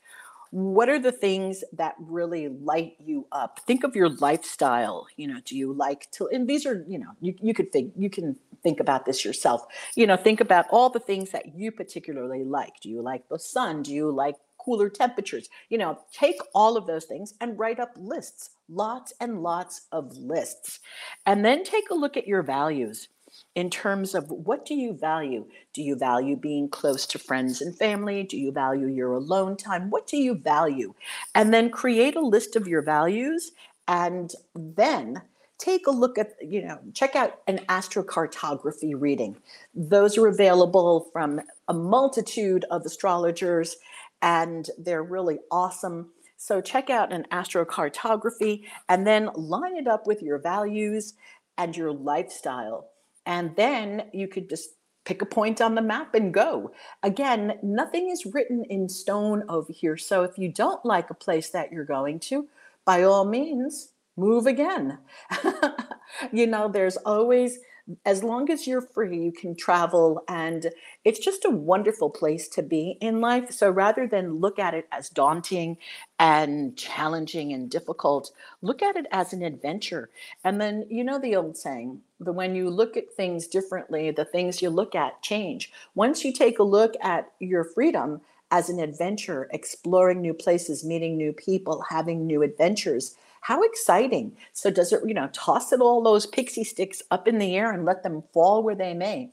what 0.52 0.90
are 0.90 1.00
the 1.00 1.12
things 1.12 1.64
that 1.74 1.96
really 2.00 2.48
light 2.48 2.94
you 3.00 3.28
up? 3.32 3.60
Think 3.66 3.84
of 3.84 3.96
your 3.96 4.10
lifestyle 4.10 5.08
you 5.18 5.28
know 5.28 5.40
do 5.46 5.58
you 5.58 5.74
like 5.74 6.10
to 6.12 6.28
and 6.32 6.48
these 6.48 6.66
are 6.66 6.86
you 6.88 7.00
know 7.00 7.12
you, 7.22 7.34
you 7.42 7.54
could 7.54 7.72
think 7.72 7.94
you 7.98 8.10
can 8.10 8.36
think 8.64 8.80
about 8.80 9.06
this 9.06 9.24
yourself. 9.26 9.66
You 9.96 10.08
know 10.08 10.18
think 10.18 10.42
about 10.42 10.66
all 10.72 10.90
the 10.90 11.00
things 11.00 11.32
that 11.32 11.56
you 11.56 11.72
particularly 11.72 12.44
like. 12.44 12.80
Do 12.82 12.90
you 12.90 13.02
like 13.02 13.28
the 13.30 13.40
sun? 13.40 13.84
Do 13.84 13.94
you 13.94 14.12
like 14.12 14.36
cooler 14.58 14.90
temperatures? 14.90 15.50
You 15.70 15.78
know 15.78 16.00
take 16.12 16.40
all 16.54 16.78
of 16.78 16.88
those 16.88 17.06
things 17.06 17.34
and 17.42 17.58
write 17.60 17.80
up 17.80 17.92
lists 17.96 18.52
lots 18.70 19.14
and 19.20 19.42
lots 19.42 19.88
of 19.92 20.16
lists. 20.18 20.80
And 21.26 21.44
then 21.44 21.64
take 21.64 21.90
a 21.90 21.96
look 21.96 22.18
at 22.18 22.28
your 22.28 22.44
values 22.44 23.08
in 23.58 23.72
terms 23.72 24.14
of 24.14 24.30
what 24.30 24.68
do 24.68 24.76
you 24.76 24.94
value? 24.94 25.44
Do 25.74 25.82
you 25.82 25.96
value 25.96 26.36
being 26.36 26.70
close 26.70 27.08
to 27.08 27.18
friends 27.18 27.60
and 27.60 27.76
family? 27.76 28.22
Do 28.22 28.38
you 28.38 28.52
value 28.52 28.86
your 28.86 29.14
alone 29.14 29.58
time? 29.58 29.90
What 29.90 30.06
do 30.06 30.16
you 30.16 30.36
value? 30.36 30.94
And 31.34 31.52
then 31.52 31.72
create 31.72 32.16
a 32.16 32.22
list 32.22 32.56
of 32.56 32.68
your 32.68 32.84
values 32.84 33.54
and 33.88 34.32
then 34.54 35.24
take 35.58 35.88
a 35.88 35.92
look 35.92 36.20
at, 36.20 36.34
you 36.40 36.62
know, 36.68 36.78
check 36.94 37.16
out 37.16 37.40
an 37.48 37.62
astrocartography 37.68 38.94
reading. 38.96 39.36
Those 39.74 40.20
are 40.20 40.28
available 40.28 41.10
from 41.12 41.42
a 41.68 41.74
multitude 41.74 42.64
of 42.70 42.86
astrologers 42.86 43.76
and 44.22 44.70
they're 44.78 45.02
really 45.02 45.40
awesome. 45.50 46.12
So 46.38 46.62
check 46.62 46.92
out 46.92 47.12
an 47.12 47.26
astrocartography 47.32 48.66
and 48.88 49.08
then 49.08 49.32
line 49.34 49.78
it 49.78 49.88
up 49.88 50.06
with 50.06 50.22
your 50.22 50.38
values 50.38 51.16
and 51.58 51.76
your 51.76 51.92
lifestyle 51.92 52.92
and 53.28 53.54
then 53.58 54.06
you 54.14 54.28
could 54.28 54.50
just 54.50 54.72
pick 55.06 55.22
a 55.22 55.26
point 55.26 55.62
on 55.62 55.76
the 55.76 55.82
map 55.82 56.16
and 56.16 56.34
go. 56.34 56.72
Again, 57.04 57.60
nothing 57.62 58.10
is 58.10 58.26
written 58.26 58.64
in 58.70 58.90
stone 58.90 59.44
over 59.50 59.72
here. 59.72 59.98
So 59.98 60.24
if 60.24 60.38
you 60.38 60.50
don't 60.52 60.84
like 60.86 61.10
a 61.10 61.14
place 61.14 61.50
that 61.50 61.72
you're 61.72 61.86
going 61.86 62.20
to, 62.22 62.48
by 62.86 63.04
all 63.04 63.26
means, 63.26 63.90
move 64.16 64.48
again. 64.48 64.98
you 66.32 66.48
know, 66.48 66.70
there's 66.70 66.98
always 66.98 67.60
as 68.06 68.24
long 68.24 68.50
as 68.52 68.68
you're 68.68 68.82
free, 68.82 69.18
you 69.18 69.32
can 69.32 69.56
travel, 69.56 70.24
and 70.28 70.72
it's 71.06 71.20
just 71.20 71.46
a 71.46 71.50
wonderful 71.50 72.10
place 72.10 72.48
to 72.50 72.62
be 72.62 72.98
in 73.00 73.22
life. 73.22 73.52
So 73.52 73.70
rather 73.70 74.08
than 74.08 74.40
look 74.40 74.60
at 74.60 74.74
it 74.74 74.88
as 74.92 75.10
daunting 75.10 75.78
and 76.20 76.76
challenging 76.78 77.54
and 77.54 77.70
difficult, 77.70 78.32
look 78.62 78.82
at 78.82 78.98
it 78.98 79.06
as 79.12 79.32
an 79.32 79.42
adventure. 79.42 80.10
And 80.44 80.60
then, 80.60 80.86
you 80.90 81.04
know, 81.04 81.20
the 81.20 81.36
old 81.36 81.56
saying, 81.56 82.02
the 82.20 82.34
when 82.34 82.56
you 82.56 82.70
look 82.70 82.98
at 82.98 83.14
things 83.14 83.48
differently, 83.48 84.12
the 84.12 84.26
things 84.26 84.62
you 84.62 84.70
look 84.70 84.96
at 84.96 85.22
change. 85.22 85.72
Once 85.96 86.26
you 86.26 86.34
take 86.34 86.60
a 86.60 86.64
look 86.64 86.94
at 87.02 87.32
your 87.40 87.64
freedom 87.64 88.22
as 88.52 88.70
an 88.70 88.80
adventure, 88.80 89.50
exploring 89.52 90.22
new 90.22 90.34
places, 90.34 90.84
meeting 90.84 91.18
new 91.18 91.34
people, 91.34 91.86
having 91.90 92.26
new 92.26 92.42
adventures, 92.42 93.16
how 93.42 93.64
exciting. 93.64 94.36
So, 94.54 94.70
does 94.70 94.92
it, 94.94 95.02
you 95.06 95.14
know, 95.14 95.30
toss 95.34 95.72
it 95.72 95.82
all 95.82 96.02
those 96.02 96.26
pixie 96.26 96.64
sticks 96.64 97.02
up 97.12 97.28
in 97.28 97.38
the 97.38 97.56
air 97.56 97.72
and 97.72 97.86
let 97.86 98.04
them 98.04 98.24
fall 98.34 98.64
where 98.64 98.76
they 98.76 98.94
may? 98.94 99.32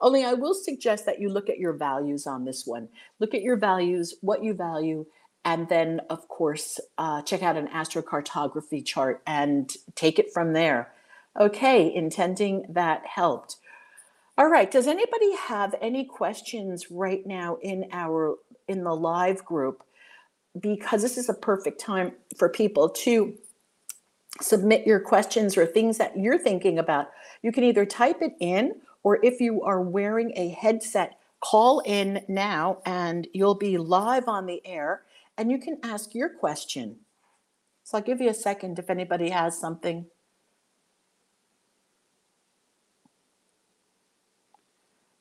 Only 0.00 0.24
I 0.24 0.34
will 0.34 0.54
suggest 0.54 1.06
that 1.06 1.20
you 1.20 1.28
look 1.28 1.48
at 1.48 1.58
your 1.58 1.72
values 1.72 2.26
on 2.26 2.44
this 2.44 2.66
one. 2.66 2.88
Look 3.18 3.34
at 3.34 3.42
your 3.42 3.56
values, 3.56 4.14
what 4.20 4.44
you 4.44 4.54
value, 4.54 5.06
and 5.44 5.68
then, 5.68 6.00
of 6.10 6.28
course, 6.28 6.78
uh, 6.98 7.22
check 7.22 7.42
out 7.42 7.56
an 7.56 7.68
astrocartography 7.68 8.84
chart 8.84 9.22
and 9.26 9.72
take 9.94 10.18
it 10.18 10.32
from 10.32 10.52
there. 10.52 10.92
Okay, 11.38 11.92
intending 11.94 12.66
that 12.68 13.06
helped. 13.06 13.56
All 14.36 14.48
right, 14.48 14.70
does 14.70 14.86
anybody 14.86 15.34
have 15.36 15.74
any 15.80 16.04
questions 16.04 16.90
right 16.90 17.26
now 17.26 17.56
in 17.62 17.86
our 17.92 18.36
in 18.68 18.84
the 18.84 18.94
live 18.94 19.44
group? 19.44 19.82
Because 20.58 21.02
this 21.02 21.18
is 21.18 21.28
a 21.28 21.34
perfect 21.34 21.80
time 21.80 22.12
for 22.36 22.48
people 22.48 22.88
to 22.90 23.34
submit 24.40 24.86
your 24.86 25.00
questions 25.00 25.56
or 25.56 25.66
things 25.66 25.98
that 25.98 26.16
you're 26.16 26.38
thinking 26.38 26.78
about. 26.78 27.10
You 27.42 27.52
can 27.52 27.64
either 27.64 27.86
type 27.86 28.22
it 28.22 28.34
in 28.40 28.80
or 29.02 29.24
if 29.24 29.40
you 29.40 29.62
are 29.62 29.80
wearing 29.80 30.32
a 30.36 30.48
headset, 30.50 31.18
call 31.40 31.80
in 31.80 32.24
now 32.28 32.78
and 32.84 33.26
you'll 33.32 33.54
be 33.54 33.78
live 33.78 34.28
on 34.28 34.46
the 34.46 34.60
air 34.66 35.02
and 35.36 35.50
you 35.50 35.58
can 35.58 35.78
ask 35.82 36.14
your 36.14 36.28
question. 36.28 36.96
So 37.84 37.98
I'll 37.98 38.04
give 38.04 38.20
you 38.20 38.28
a 38.28 38.34
second 38.34 38.78
if 38.78 38.90
anybody 38.90 39.30
has 39.30 39.58
something. 39.58 40.06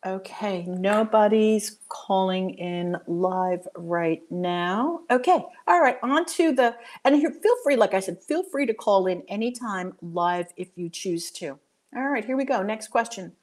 Okay, 0.07 0.63
nobody's 0.65 1.79
calling 1.89 2.51
in 2.51 2.95
live 3.07 3.67
right 3.75 4.21
now. 4.31 5.01
Okay, 5.11 5.43
all 5.67 5.81
right, 5.81 5.97
on 6.01 6.23
to 6.23 6.53
the, 6.53 6.77
and 7.03 7.13
here, 7.13 7.29
feel 7.29 7.55
free, 7.61 7.75
like 7.75 7.93
I 7.93 7.99
said, 7.99 8.23
feel 8.23 8.43
free 8.43 8.65
to 8.67 8.73
call 8.73 9.07
in 9.07 9.21
anytime 9.27 9.97
live 10.01 10.45
if 10.55 10.69
you 10.77 10.87
choose 10.87 11.29
to. 11.31 11.59
All 11.93 12.07
right, 12.07 12.23
here 12.23 12.37
we 12.37 12.45
go. 12.45 12.63
Next 12.63 12.87
question. 12.87 13.33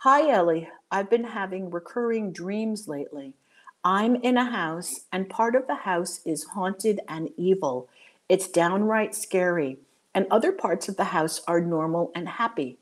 Hi, 0.00 0.30
Ellie. 0.30 0.68
I've 0.90 1.08
been 1.08 1.24
having 1.24 1.70
recurring 1.70 2.30
dreams 2.30 2.86
lately. 2.86 3.32
I'm 3.82 4.16
in 4.16 4.36
a 4.36 4.50
house, 4.50 5.06
and 5.10 5.30
part 5.30 5.56
of 5.56 5.66
the 5.66 5.76
house 5.76 6.20
is 6.26 6.44
haunted 6.44 7.00
and 7.08 7.30
evil. 7.38 7.88
It's 8.28 8.48
downright 8.48 9.14
scary, 9.14 9.78
and 10.14 10.26
other 10.30 10.52
parts 10.52 10.90
of 10.90 10.98
the 10.98 11.04
house 11.04 11.40
are 11.48 11.62
normal 11.62 12.12
and 12.14 12.28
happy. 12.28 12.76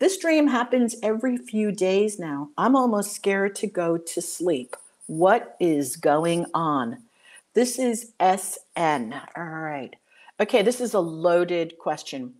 This 0.00 0.16
dream 0.16 0.46
happens 0.46 0.96
every 1.02 1.36
few 1.36 1.72
days 1.72 2.18
now. 2.18 2.48
I'm 2.56 2.74
almost 2.74 3.12
scared 3.12 3.54
to 3.56 3.66
go 3.66 3.98
to 3.98 4.22
sleep. 4.22 4.74
What 5.06 5.56
is 5.60 5.96
going 5.96 6.46
on? 6.54 7.02
This 7.52 7.78
is 7.78 8.12
SN. 8.18 9.14
All 9.36 9.44
right. 9.44 9.94
Okay, 10.40 10.62
this 10.62 10.80
is 10.80 10.94
a 10.94 11.00
loaded 11.00 11.76
question. 11.76 12.32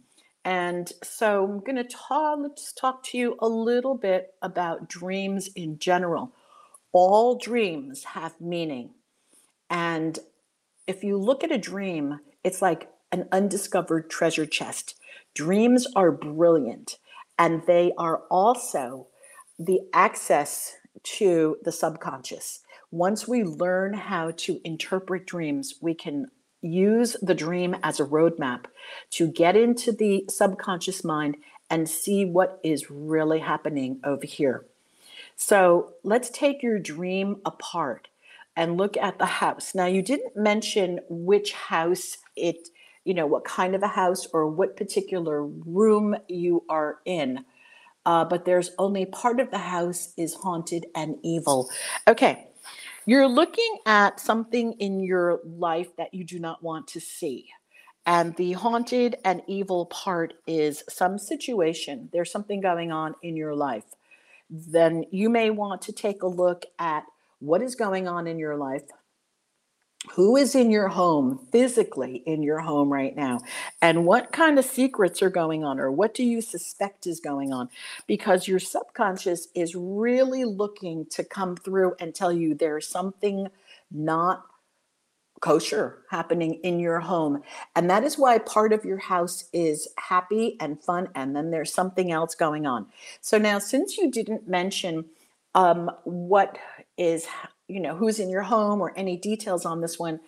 And 0.43 0.91
so 1.03 1.45
I'm 1.45 1.61
going 1.61 1.77
to 1.77 1.85
talk 1.85 2.39
let's 2.41 2.73
talk 2.73 3.03
to 3.09 3.19
you 3.19 3.37
a 3.41 3.49
little 3.49 3.95
bit 3.95 4.33
about 4.41 4.89
dreams 4.89 5.49
in 5.49 5.79
general. 5.79 6.33
All 6.93 7.37
dreams 7.37 8.05
have 8.05 8.41
meaning. 8.41 8.95
And 9.69 10.19
if 10.87 11.05
you 11.05 11.19
look 11.19 11.45
at 11.45 11.53
a 11.53 11.59
dream, 11.59 12.21
it's 12.43 12.63
like 12.63 12.89
an 13.13 13.29
undiscovered 13.31 14.09
treasure 14.09 14.47
chest. 14.47 14.95
Dreams 15.35 15.87
are 15.95 16.11
brilliant 16.11 16.97
and 17.41 17.63
they 17.67 17.91
are 17.97 18.19
also 18.31 19.07
the 19.59 19.81
access 19.95 20.77
to 21.03 21.57
the 21.65 21.73
subconscious. 21.73 22.61
Once 22.91 23.27
we 23.27 23.43
learn 23.43 23.95
how 23.95 24.31
to 24.33 24.61
interpret 24.63 25.27
dreams, 25.27 25.77
we 25.81 25.95
can 25.95 26.27
use 26.61 27.17
the 27.23 27.35
dream 27.35 27.75
as 27.83 27.99
a 27.99 28.05
roadmap 28.05 28.67
to 29.09 29.27
get 29.27 29.57
into 29.57 29.91
the 29.91 30.23
subconscious 30.29 31.03
mind 31.03 31.35
and 31.71 31.89
see 31.89 32.27
what 32.27 32.61
is 32.63 32.91
really 32.91 33.39
happening 33.39 33.99
over 34.05 34.27
here. 34.27 34.67
So 35.35 35.95
let's 36.05 36.29
take 36.29 36.63
your 36.63 36.79
dream 36.79 37.37
apart 37.47 38.09
and 38.55 38.77
look 38.77 38.99
at 38.99 39.19
the 39.19 39.27
house. 39.27 39.75
Now, 39.75 39.87
you 39.87 40.03
didn't 40.03 40.37
mention 40.37 41.01
which 41.09 41.55
house 41.55 42.19
it 42.37 42.69
you 43.05 43.15
know, 43.15 43.27
what 43.27 43.45
kind 43.45 43.75
of 43.75 43.83
a 43.83 43.89
house 43.89 44.27
or 44.33 44.49
what 44.49 44.77
particular 44.77 45.45
room 45.45 46.17
you 46.29 46.65
are 46.69 46.99
in. 47.05 47.45
Uh, 48.07 48.25
but 48.25 48.45
there's 48.45 48.71
only 48.79 49.07
part 49.07 49.41
of 49.41 49.51
the 49.51 49.59
house 49.59 50.13
is 50.17 50.35
haunted 50.35 50.87
and 50.95 51.17
evil. 51.23 51.71
Okay, 52.09 52.49
you're 53.07 53.29
looking 53.29 53.79
at 53.87 54.21
something 54.21 54.73
in 54.75 55.01
your 55.01 55.41
life 55.45 55.95
that 55.97 56.15
you 56.15 56.25
do 56.25 56.39
not 56.39 56.63
want 56.63 56.87
to 56.89 57.01
see. 57.01 57.49
And 58.07 58.35
the 58.37 58.53
haunted 58.53 59.17
and 59.25 59.43
evil 59.47 59.87
part 59.87 60.35
is 60.47 60.83
some 60.89 61.19
situation, 61.19 62.09
there's 62.13 62.33
something 62.33 62.61
going 62.61 62.91
on 62.93 63.15
in 63.23 63.37
your 63.37 63.55
life. 63.55 63.85
Then 64.49 65.05
you 65.11 65.29
may 65.29 65.51
want 65.51 65.83
to 65.83 65.93
take 65.93 66.23
a 66.23 66.27
look 66.27 66.65
at 66.79 67.05
what 67.41 67.63
is 67.63 67.75
going 67.75 68.09
on 68.09 68.27
in 68.27 68.39
your 68.39 68.57
life, 68.57 68.83
who 70.09 70.37
is 70.37 70.55
in 70.55 70.71
your 70.71 70.89
home 70.89 71.47
physically 71.53 72.23
in 72.27 72.43
your 72.43 72.61
home 72.61 72.91
right 72.91 73.15
now 73.15 73.39
and 73.83 74.07
what 74.07 74.33
kind 74.33 74.59
of 74.59 74.65
secrets 74.65 75.21
are 75.23 75.31
going 75.31 75.63
on 75.63 75.79
or 75.79 75.91
what 75.93 76.15
do 76.15 76.25
you 76.25 76.41
suspect 76.41 77.07
is 77.07 77.21
going 77.21 77.53
on? 77.53 77.69
Because 78.07 78.49
your 78.49 78.59
subconscious 78.59 79.49
is 79.55 79.75
really 79.75 80.45
looking 80.45 81.05
to 81.11 81.23
come 81.23 81.55
through 81.55 81.95
and 82.01 82.15
tell 82.15 82.33
you 82.33 82.55
there's 82.55 82.89
something 82.89 83.49
not 83.91 84.45
kosher 85.41 86.03
happening 86.11 86.55
in 86.63 86.79
your 86.79 87.01
home. 87.01 87.43
And 87.77 87.89
that 87.91 88.05
is 88.05 88.19
why 88.19 88.39
part 88.39 88.73
of 88.73 88.85
your 88.85 88.99
house 88.99 89.45
is 89.53 89.89
happy 89.99 90.57
and 90.61 90.83
fun 90.83 91.09
and 91.15 91.37
then 91.37 91.51
there's 91.51 91.73
something 91.73 92.11
else 92.11 92.35
going 92.35 92.67
on. 92.67 92.87
So 93.21 93.37
now 93.37 93.59
since 93.59 93.99
you 93.99 94.11
didn't 94.11 94.49
mention 94.49 95.05
um, 95.55 95.91
what 96.05 96.59
is 96.97 97.27
you 97.71 97.81
know, 97.81 97.97
who's 97.97 98.19
in 98.19 98.31
your 98.31 98.43
home 98.43 98.81
or 98.81 98.93
any 98.97 99.17
details 99.17 99.65
on 99.65 99.81
this 99.81 99.99
one, 99.99 100.21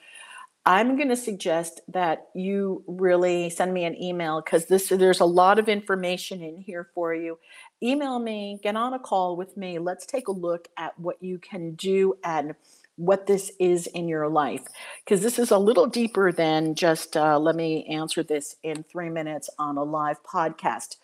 I'm 0.65 0.97
going 0.97 1.09
to 1.09 1.17
suggest 1.17 1.81
that 1.89 2.29
you 2.35 2.85
really 2.87 3.51
send 3.51 3.75
me 3.75 3.85
an 3.85 4.01
email 4.01 4.41
because 4.41 4.67
this 4.67 4.89
there's 4.89 5.19
a 5.21 5.25
lot 5.25 5.59
of 5.59 5.69
information 5.69 6.41
in 6.41 6.59
here 6.59 6.89
for 6.95 7.13
you. 7.13 7.39
Email 7.83 8.21
me, 8.21 8.61
get 8.63 8.77
on 8.77 8.95
a 8.95 8.99
call 9.01 9.37
with 9.37 9.57
me. 9.57 9.81
Let's 9.81 10.07
take 10.07 10.29
a 10.29 10.33
look 10.33 10.69
at 10.77 10.97
what 10.99 11.21
you 11.21 11.39
can 11.39 11.75
do 11.75 12.15
and 12.23 12.55
what 12.97 13.27
this 13.27 13.51
is 13.59 13.87
in 13.89 14.07
your 14.07 14.29
life 14.29 14.63
because 15.05 15.23
this 15.23 15.39
is 15.39 15.51
a 15.51 15.59
little 15.59 15.87
deeper 15.87 16.31
than 16.31 16.75
just 16.75 17.17
uh, 17.17 17.39
let 17.39 17.57
me 17.57 17.87
answer 17.87 18.23
this 18.23 18.57
in 18.63 18.85
three 18.85 19.09
minutes 19.09 19.49
on 19.59 19.79
a 19.79 19.83
live 19.83 20.23
podcast 20.23 20.97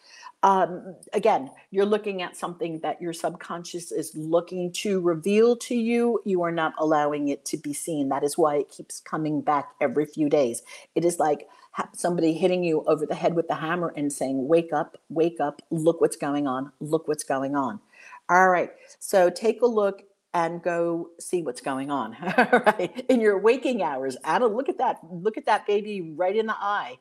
um, 0.43 0.95
again, 1.13 1.51
you're 1.71 1.87
looking 1.87 2.23
at 2.23 2.37
something 2.37 2.79
that 2.81 3.03
your 3.03 3.13
subconscious 3.13 3.91
is 3.91 4.15
looking 4.15 4.73
to 4.75 5.01
reveal 5.01 5.57
to 5.57 5.75
you. 5.75 6.21
You 6.25 6.43
are 6.43 6.53
not 6.53 6.75
allowing 6.79 7.29
it 7.29 7.45
to 7.47 7.57
be 7.57 7.73
seen. 7.73 8.09
That 8.09 8.23
is 8.23 8.39
why 8.39 8.57
it 8.57 8.71
keeps 8.71 9.01
coming 9.01 9.41
back 9.41 9.71
every 9.81 10.07
few 10.07 10.29
days. 10.29 10.63
It 10.95 11.05
is 11.05 11.19
like 11.19 11.49
somebody 11.95 12.35
hitting 12.35 12.63
you 12.63 12.85
over 12.87 13.05
the 13.05 13.17
head 13.17 13.35
with 13.35 13.49
the 13.49 13.57
hammer 13.57 13.93
and 13.97 14.13
saying, 14.13 14.47
Wake 14.47 14.73
up, 14.73 14.97
wake 15.09 15.41
up, 15.41 15.61
look 15.71 16.01
what's 16.01 16.17
going 16.17 16.47
on, 16.47 16.71
look 16.79 17.09
what's 17.09 17.25
going 17.25 17.57
on. 17.57 17.81
All 18.29 18.49
right, 18.49 18.71
so 19.01 19.31
take 19.31 19.63
a 19.63 19.67
look 19.67 20.03
and 20.35 20.63
go 20.63 21.09
see 21.19 21.43
what's 21.43 21.63
going 21.63 21.91
on 21.91 22.15
all 22.37 22.61
right 22.67 23.05
in 23.09 23.19
your 23.19 23.39
waking 23.39 23.83
hours 23.83 24.15
anna 24.25 24.47
look 24.47 24.69
at 24.69 24.77
that 24.77 24.99
look 25.11 25.39
at 25.39 25.47
that 25.47 25.67
baby 25.67 26.13
right 26.17 26.37
in 26.37 26.47
the 26.47 26.55
eye 26.55 26.99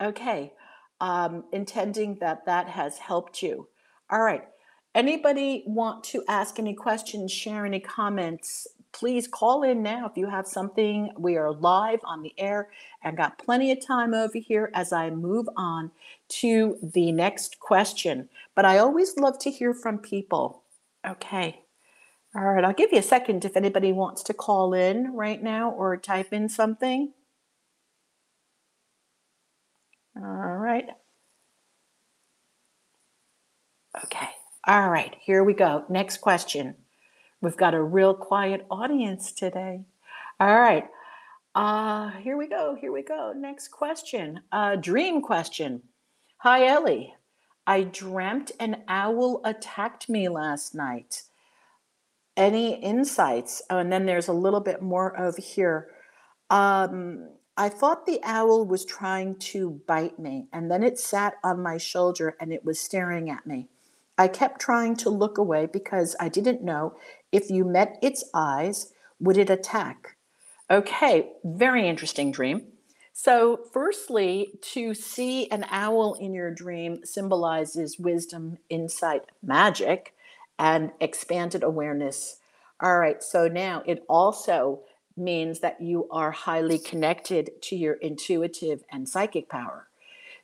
okay 0.00 0.50
um, 1.00 1.44
intending 1.52 2.16
that 2.20 2.46
that 2.46 2.68
has 2.68 2.98
helped 2.98 3.42
you. 3.42 3.68
All 4.10 4.22
right. 4.22 4.44
Anybody 4.94 5.64
want 5.66 6.04
to 6.04 6.22
ask 6.28 6.58
any 6.58 6.74
questions, 6.74 7.32
share 7.32 7.66
any 7.66 7.80
comments? 7.80 8.68
Please 8.92 9.26
call 9.26 9.64
in 9.64 9.82
now 9.82 10.06
if 10.06 10.16
you 10.16 10.28
have 10.28 10.46
something. 10.46 11.10
We 11.18 11.36
are 11.36 11.52
live 11.52 11.98
on 12.04 12.22
the 12.22 12.32
air 12.38 12.68
and 13.02 13.16
got 13.16 13.38
plenty 13.38 13.72
of 13.72 13.84
time 13.84 14.14
over 14.14 14.38
here 14.38 14.70
as 14.72 14.92
I 14.92 15.10
move 15.10 15.48
on 15.56 15.90
to 16.28 16.78
the 16.94 17.10
next 17.10 17.58
question. 17.58 18.28
But 18.54 18.66
I 18.66 18.78
always 18.78 19.16
love 19.16 19.40
to 19.40 19.50
hear 19.50 19.74
from 19.74 19.98
people. 19.98 20.62
Okay. 21.04 21.60
All 22.36 22.44
right. 22.44 22.64
I'll 22.64 22.72
give 22.72 22.92
you 22.92 22.98
a 22.98 23.02
second 23.02 23.44
if 23.44 23.56
anybody 23.56 23.92
wants 23.92 24.22
to 24.24 24.34
call 24.34 24.74
in 24.74 25.12
right 25.12 25.42
now 25.42 25.70
or 25.70 25.96
type 25.96 26.32
in 26.32 26.48
something. 26.48 27.12
All 30.16 30.56
right. 30.56 30.86
Okay. 34.04 34.28
All 34.66 34.88
right. 34.88 35.14
Here 35.20 35.44
we 35.44 35.54
go. 35.54 35.84
Next 35.88 36.18
question. 36.18 36.76
We've 37.40 37.56
got 37.56 37.74
a 37.74 37.82
real 37.82 38.14
quiet 38.14 38.64
audience 38.70 39.32
today. 39.32 39.82
All 40.40 40.58
right. 40.60 40.88
Uh, 41.54 42.10
here 42.22 42.36
we 42.36 42.48
go. 42.48 42.76
Here 42.80 42.92
we 42.92 43.02
go. 43.02 43.32
Next 43.36 43.68
question. 43.68 44.40
Uh, 44.50 44.76
dream 44.76 45.20
question. 45.20 45.82
Hi, 46.38 46.66
Ellie. 46.66 47.14
I 47.66 47.84
dreamt 47.84 48.52
an 48.60 48.82
owl 48.88 49.40
attacked 49.44 50.08
me 50.08 50.28
last 50.28 50.74
night. 50.74 51.22
Any 52.36 52.74
insights? 52.80 53.62
Oh, 53.70 53.78
and 53.78 53.92
then 53.92 54.06
there's 54.06 54.28
a 54.28 54.32
little 54.32 54.60
bit 54.60 54.82
more 54.82 55.18
over 55.20 55.40
here. 55.40 55.88
Um, 56.50 57.28
I 57.56 57.68
thought 57.68 58.04
the 58.06 58.20
owl 58.24 58.66
was 58.66 58.84
trying 58.84 59.36
to 59.36 59.80
bite 59.86 60.18
me, 60.18 60.48
and 60.52 60.70
then 60.70 60.82
it 60.82 60.98
sat 60.98 61.34
on 61.44 61.62
my 61.62 61.78
shoulder 61.78 62.36
and 62.40 62.52
it 62.52 62.64
was 62.64 62.80
staring 62.80 63.30
at 63.30 63.46
me. 63.46 63.68
I 64.18 64.26
kept 64.28 64.60
trying 64.60 64.96
to 64.96 65.10
look 65.10 65.38
away 65.38 65.66
because 65.66 66.16
I 66.18 66.28
didn't 66.28 66.62
know 66.62 66.96
if 67.30 67.50
you 67.50 67.64
met 67.64 67.98
its 68.02 68.24
eyes, 68.34 68.92
would 69.20 69.38
it 69.38 69.50
attack? 69.50 70.16
Okay, 70.70 71.30
very 71.44 71.88
interesting 71.88 72.32
dream. 72.32 72.66
So, 73.12 73.60
firstly, 73.72 74.58
to 74.72 74.92
see 74.92 75.48
an 75.50 75.66
owl 75.70 76.14
in 76.14 76.34
your 76.34 76.50
dream 76.50 77.04
symbolizes 77.04 77.98
wisdom, 77.98 78.58
insight, 78.68 79.22
magic, 79.42 80.14
and 80.58 80.90
expanded 81.00 81.62
awareness. 81.62 82.40
All 82.80 82.98
right, 82.98 83.22
so 83.22 83.46
now 83.46 83.84
it 83.86 84.04
also 84.08 84.80
means 85.16 85.60
that 85.60 85.80
you 85.80 86.08
are 86.10 86.30
highly 86.30 86.78
connected 86.78 87.50
to 87.62 87.76
your 87.76 87.94
intuitive 87.94 88.82
and 88.90 89.08
psychic 89.08 89.48
power. 89.48 89.88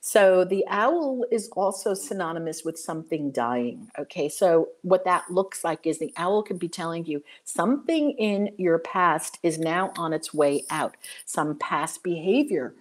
So 0.03 0.45
the 0.45 0.65
owl 0.67 1.27
is 1.31 1.51
also 1.51 1.93
synonymous 1.93 2.65
with 2.65 2.79
something 2.79 3.31
dying. 3.33 3.91
Okay, 3.99 4.31
so 4.31 4.69
what 4.81 5.05
that 5.05 5.31
looks 5.31 5.63
like 5.63 5.87
is 5.87 5.99
the 5.99 6.13
owl 6.17 6.43
could 6.43 6.59
be 6.59 6.69
telling 6.69 7.05
you 7.05 7.23
something 7.45 8.13
in 8.13 8.55
your 8.57 8.79
past 8.79 9.39
is 9.43 9.59
now 9.59 9.93
on 9.99 10.15
its 10.15 10.33
way 10.33 10.65
out, 10.71 10.97
some 11.27 11.59
past 11.59 12.03
behavior. 12.03 12.75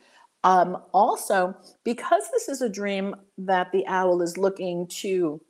Um, 0.45 0.78
also, 0.93 1.58
because 1.84 2.23
this 2.32 2.47
is 2.47 2.62
a 2.62 2.69
dream 2.69 3.15
that 3.38 3.73
the 3.73 3.86
owl 3.88 4.21
is 4.21 4.38
looking 4.38 4.88
to 5.02 5.41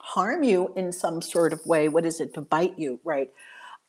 harm 0.00 0.42
you 0.42 0.72
in 0.74 0.90
some 0.90 1.22
sort 1.22 1.52
of 1.52 1.64
way, 1.64 1.88
what 1.88 2.04
is 2.04 2.20
it 2.20 2.34
to 2.34 2.40
bite 2.40 2.76
you, 2.76 2.98
right? 3.04 3.30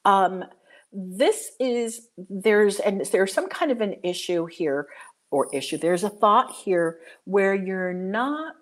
Um, 0.06 0.46
this 0.94 1.52
is 1.60 2.08
there's 2.18 2.80
and 2.80 3.06
there's 3.12 3.34
some 3.34 3.50
kind 3.50 3.72
of 3.72 3.82
an 3.82 3.96
issue 4.04 4.46
here 4.46 4.88
or 5.32 5.54
issue 5.54 5.78
there's 5.78 6.04
a 6.04 6.10
thought 6.10 6.52
here 6.52 7.00
where 7.26 7.56
you're 7.56 7.94
not 7.94 8.56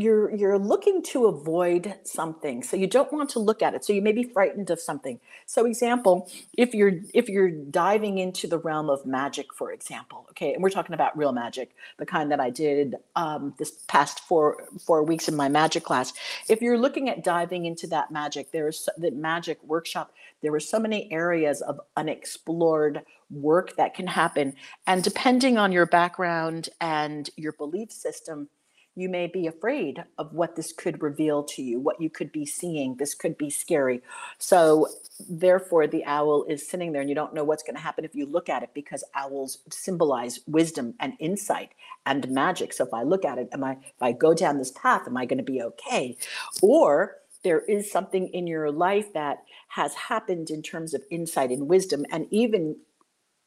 you're 0.00 0.34
you're 0.34 0.58
looking 0.58 1.02
to 1.02 1.26
avoid 1.26 1.94
something 2.04 2.62
so 2.62 2.76
you 2.76 2.86
don't 2.86 3.12
want 3.12 3.30
to 3.30 3.38
look 3.38 3.62
at 3.62 3.74
it 3.74 3.84
so 3.84 3.92
you 3.92 4.02
may 4.02 4.12
be 4.12 4.24
frightened 4.24 4.70
of 4.70 4.80
something. 4.80 5.20
So 5.46 5.66
example 5.66 6.30
if 6.56 6.74
you're 6.74 6.92
if 7.14 7.28
you're 7.28 7.50
diving 7.50 8.18
into 8.18 8.46
the 8.46 8.58
realm 8.58 8.90
of 8.90 9.06
magic 9.06 9.54
for 9.54 9.72
example 9.72 10.26
okay 10.30 10.54
and 10.54 10.62
we're 10.62 10.70
talking 10.70 10.94
about 10.94 11.16
real 11.16 11.32
magic 11.32 11.74
the 11.98 12.06
kind 12.06 12.30
that 12.30 12.40
i 12.40 12.50
did 12.50 12.96
um, 13.16 13.54
this 13.58 13.72
past 13.88 14.20
four 14.20 14.64
four 14.84 15.02
weeks 15.02 15.28
in 15.28 15.36
my 15.36 15.48
magic 15.48 15.84
class. 15.84 16.12
If 16.48 16.60
you're 16.60 16.78
looking 16.78 17.08
at 17.08 17.24
diving 17.24 17.66
into 17.66 17.86
that 17.88 18.10
magic 18.10 18.52
there's 18.52 18.88
the 18.98 19.10
magic 19.10 19.62
workshop 19.64 20.12
there 20.42 20.54
are 20.54 20.60
so 20.60 20.78
many 20.78 21.10
areas 21.12 21.60
of 21.62 21.80
unexplored 21.96 23.02
work 23.30 23.76
that 23.76 23.94
can 23.94 24.06
happen 24.06 24.54
and 24.86 25.02
depending 25.02 25.58
on 25.58 25.72
your 25.72 25.86
background 25.86 26.68
and 26.80 27.30
your 27.36 27.52
belief 27.52 27.90
system 27.90 28.48
you 28.94 29.08
may 29.08 29.26
be 29.26 29.46
afraid 29.46 30.04
of 30.18 30.32
what 30.32 30.56
this 30.56 30.72
could 30.72 31.02
reveal 31.02 31.42
to 31.42 31.62
you, 31.62 31.80
what 31.80 32.00
you 32.00 32.10
could 32.10 32.30
be 32.30 32.44
seeing. 32.44 32.96
This 32.96 33.14
could 33.14 33.38
be 33.38 33.48
scary. 33.48 34.02
So, 34.38 34.88
therefore, 35.28 35.86
the 35.86 36.04
owl 36.04 36.44
is 36.44 36.68
sitting 36.68 36.92
there 36.92 37.00
and 37.00 37.08
you 37.08 37.16
don't 37.16 37.34
know 37.34 37.44
what's 37.44 37.62
going 37.62 37.76
to 37.76 37.82
happen 37.82 38.04
if 38.04 38.14
you 38.14 38.26
look 38.26 38.48
at 38.48 38.62
it 38.62 38.70
because 38.74 39.04
owls 39.14 39.58
symbolize 39.70 40.40
wisdom 40.46 40.94
and 41.00 41.14
insight 41.18 41.70
and 42.04 42.28
magic. 42.28 42.72
So, 42.72 42.84
if 42.84 42.92
I 42.92 43.02
look 43.02 43.24
at 43.24 43.38
it, 43.38 43.48
am 43.52 43.64
I, 43.64 43.72
if 43.72 44.02
I 44.02 44.12
go 44.12 44.34
down 44.34 44.58
this 44.58 44.72
path, 44.72 45.02
am 45.06 45.16
I 45.16 45.24
going 45.24 45.38
to 45.38 45.44
be 45.44 45.62
okay? 45.62 46.16
Or 46.60 47.16
there 47.44 47.60
is 47.60 47.90
something 47.90 48.28
in 48.28 48.46
your 48.46 48.70
life 48.70 49.12
that 49.14 49.44
has 49.68 49.94
happened 49.94 50.50
in 50.50 50.62
terms 50.62 50.94
of 50.94 51.02
insight 51.10 51.50
and 51.50 51.68
wisdom 51.68 52.04
and 52.10 52.26
even 52.30 52.76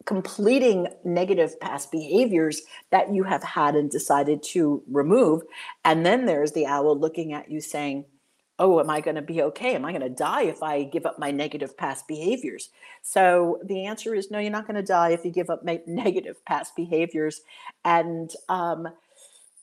completing 0.06 0.88
negative 1.04 1.60
past 1.60 1.92
behaviors 1.92 2.62
that 2.92 3.14
you 3.14 3.24
have 3.24 3.44
had 3.44 3.76
and 3.76 3.90
decided 3.90 4.42
to 4.44 4.84
remove. 4.88 5.42
And 5.84 6.06
then 6.06 6.26
there's 6.26 6.52
the 6.52 6.68
owl 6.68 6.98
looking 6.98 7.34
at 7.34 7.50
you 7.50 7.60
saying, 7.60 8.06
Oh, 8.58 8.80
am 8.80 8.90
I 8.90 9.02
going 9.02 9.18
to 9.18 9.22
be 9.22 9.42
okay? 9.42 9.76
Am 9.76 9.84
I 9.84 9.92
going 9.92 10.02
to 10.02 10.10
die 10.10 10.44
if 10.44 10.64
I 10.64 10.84
give 10.84 11.06
up 11.06 11.20
my 11.20 11.30
negative 11.30 11.76
past 11.76 12.08
behaviors? 12.08 12.70
So 13.02 13.60
the 13.66 13.86
answer 13.86 14.16
is 14.16 14.32
no, 14.32 14.40
you're 14.40 14.50
not 14.50 14.66
going 14.66 14.78
to 14.78 14.82
die 14.82 15.10
if 15.10 15.26
you 15.26 15.32
give 15.32 15.50
up 15.50 15.62
negative 15.88 16.44
past 16.46 16.74
behaviors. 16.74 17.42
And 17.84 18.32
um, 18.48 18.88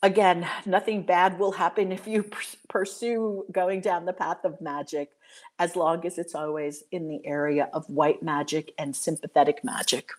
again, 0.02 0.46
nothing 0.66 1.05
bad 1.05 1.38
will 1.38 1.52
happen 1.52 1.90
if 1.90 2.07
you 2.07 2.31
pursue 2.68 3.46
going 3.50 3.81
down 3.81 4.05
the 4.05 4.12
path 4.12 4.44
of 4.44 4.61
magic, 4.61 5.12
as 5.59 5.74
long 5.74 6.05
as 6.05 6.18
it's 6.18 6.35
always 6.35 6.85
in 6.92 7.09
the 7.09 7.24
area 7.24 7.70
of 7.72 7.88
white 7.88 8.22
magic 8.22 8.74
and 8.76 8.94
sympathetic 8.94 9.64
magic. 9.64 10.11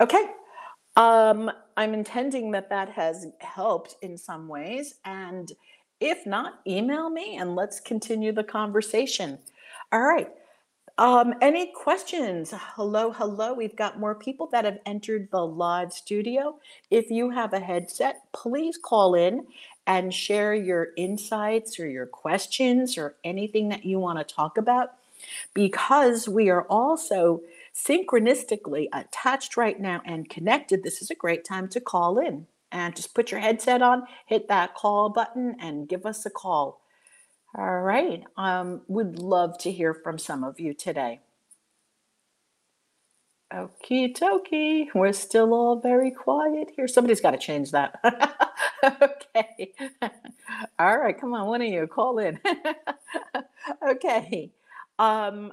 Okay. 0.00 0.30
Um, 0.96 1.50
I'm 1.76 1.94
intending 1.94 2.50
that 2.52 2.70
that 2.70 2.90
has 2.90 3.26
helped 3.40 3.96
in 4.02 4.18
some 4.18 4.48
ways. 4.48 4.94
And 5.04 5.52
if 6.00 6.26
not, 6.26 6.60
email 6.66 7.10
me 7.10 7.36
and 7.36 7.54
let's 7.54 7.80
continue 7.80 8.32
the 8.32 8.44
conversation. 8.44 9.38
All 9.92 10.02
right. 10.02 10.28
Um, 10.98 11.34
any 11.40 11.72
questions? 11.72 12.52
Hello, 12.52 13.12
hello. 13.12 13.54
We've 13.54 13.76
got 13.76 14.00
more 14.00 14.16
people 14.16 14.48
that 14.48 14.64
have 14.64 14.78
entered 14.84 15.28
the 15.30 15.46
live 15.46 15.92
studio. 15.92 16.58
If 16.90 17.08
you 17.08 17.30
have 17.30 17.52
a 17.52 17.60
headset, 17.60 18.22
please 18.32 18.76
call 18.76 19.14
in 19.14 19.46
and 19.86 20.12
share 20.12 20.54
your 20.54 20.88
insights 20.96 21.78
or 21.78 21.88
your 21.88 22.06
questions 22.06 22.98
or 22.98 23.14
anything 23.22 23.68
that 23.68 23.84
you 23.84 24.00
want 24.00 24.18
to 24.18 24.34
talk 24.34 24.58
about 24.58 24.90
because 25.54 26.28
we 26.28 26.50
are 26.50 26.62
also 26.64 27.40
synchronistically 27.86 28.88
attached 28.92 29.56
right 29.56 29.78
now 29.80 30.02
and 30.04 30.28
connected, 30.28 30.82
this 30.82 31.02
is 31.02 31.10
a 31.10 31.14
great 31.14 31.44
time 31.44 31.68
to 31.68 31.80
call 31.80 32.18
in. 32.18 32.46
And 32.70 32.94
just 32.94 33.14
put 33.14 33.30
your 33.30 33.40
headset 33.40 33.82
on, 33.82 34.02
hit 34.26 34.48
that 34.48 34.74
call 34.74 35.08
button, 35.10 35.56
and 35.60 35.88
give 35.88 36.04
us 36.04 36.26
a 36.26 36.30
call. 36.30 36.82
All 37.56 37.80
right. 37.80 38.22
Um, 38.36 38.82
would 38.88 39.18
love 39.18 39.58
to 39.58 39.72
hear 39.72 39.94
from 39.94 40.18
some 40.18 40.44
of 40.44 40.60
you 40.60 40.74
today. 40.74 41.20
Okie 43.52 44.14
dokie. 44.14 44.88
We're 44.94 45.12
still 45.14 45.54
all 45.54 45.80
very 45.80 46.10
quiet 46.10 46.70
here. 46.76 46.86
Somebody's 46.86 47.22
got 47.22 47.30
to 47.30 47.38
change 47.38 47.70
that. 47.70 47.98
okay. 48.84 49.72
All 50.78 50.98
right. 50.98 51.18
Come 51.18 51.32
on. 51.32 51.46
One 51.46 51.62
of 51.62 51.68
you 51.68 51.86
call 51.86 52.18
in. 52.18 52.38
okay. 53.90 54.52
Um, 54.98 55.52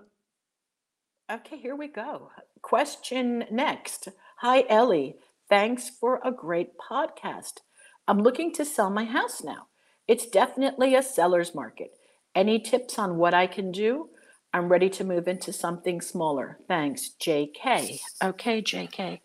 okay. 1.31 1.57
Here 1.57 1.75
we 1.75 1.88
go. 1.88 2.31
Question 2.61 3.45
next. 3.51 4.09
Hi, 4.38 4.65
Ellie. 4.69 5.17
Thanks 5.49 5.89
for 5.89 6.19
a 6.23 6.31
great 6.31 6.77
podcast. 6.77 7.59
I'm 8.07 8.19
looking 8.19 8.51
to 8.53 8.65
sell 8.65 8.89
my 8.89 9.05
house 9.05 9.43
now. 9.43 9.67
It's 10.07 10.25
definitely 10.25 10.95
a 10.95 11.03
seller's 11.03 11.55
market. 11.55 11.91
Any 12.33 12.59
tips 12.59 12.99
on 12.99 13.17
what 13.17 13.33
I 13.33 13.47
can 13.47 13.71
do? 13.71 14.09
I'm 14.53 14.69
ready 14.69 14.89
to 14.91 15.03
move 15.03 15.27
into 15.27 15.51
something 15.51 16.01
smaller. 16.01 16.59
Thanks, 16.67 17.11
JK. 17.21 17.99
Okay, 18.23 18.61
JK. 18.61 19.19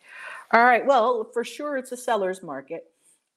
All 0.53 0.65
right. 0.65 0.85
Well, 0.85 1.31
for 1.33 1.45
sure, 1.45 1.77
it's 1.77 1.93
a 1.93 1.97
seller's 1.97 2.43
market, 2.43 2.90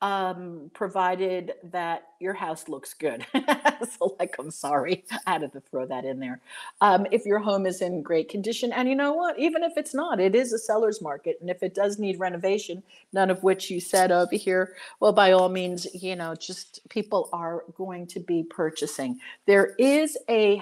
um, 0.03 0.69
provided 0.73 1.53
that 1.71 2.09
your 2.19 2.33
house 2.33 2.67
looks 2.67 2.93
good. 2.93 3.25
so, 3.97 4.17
like, 4.19 4.35
I'm 4.37 4.51
sorry, 4.51 5.05
I 5.25 5.31
had 5.31 5.53
to 5.53 5.61
throw 5.61 5.85
that 5.85 6.03
in 6.03 6.19
there. 6.19 6.41
Um, 6.81 7.07
if 7.09 7.25
your 7.25 7.39
home 7.39 7.65
is 7.65 7.81
in 7.81 8.01
great 8.01 8.27
condition, 8.27 8.73
and 8.73 8.89
you 8.89 8.95
know 8.95 9.13
what, 9.13 9.39
even 9.39 9.63
if 9.63 9.77
it's 9.77 9.93
not, 9.95 10.19
it 10.19 10.35
is 10.35 10.51
a 10.51 10.59
seller's 10.59 11.01
market. 11.01 11.37
And 11.39 11.49
if 11.49 11.63
it 11.63 11.73
does 11.73 11.99
need 11.99 12.19
renovation, 12.19 12.83
none 13.13 13.29
of 13.29 13.43
which 13.43 13.71
you 13.71 13.79
said 13.79 14.11
over 14.11 14.35
here, 14.35 14.75
well, 14.99 15.13
by 15.13 15.31
all 15.31 15.47
means, 15.47 15.87
you 15.95 16.17
know, 16.17 16.35
just 16.35 16.81
people 16.89 17.29
are 17.31 17.63
going 17.77 18.05
to 18.07 18.19
be 18.19 18.43
purchasing. 18.43 19.17
There 19.45 19.73
is 19.79 20.17
a 20.29 20.61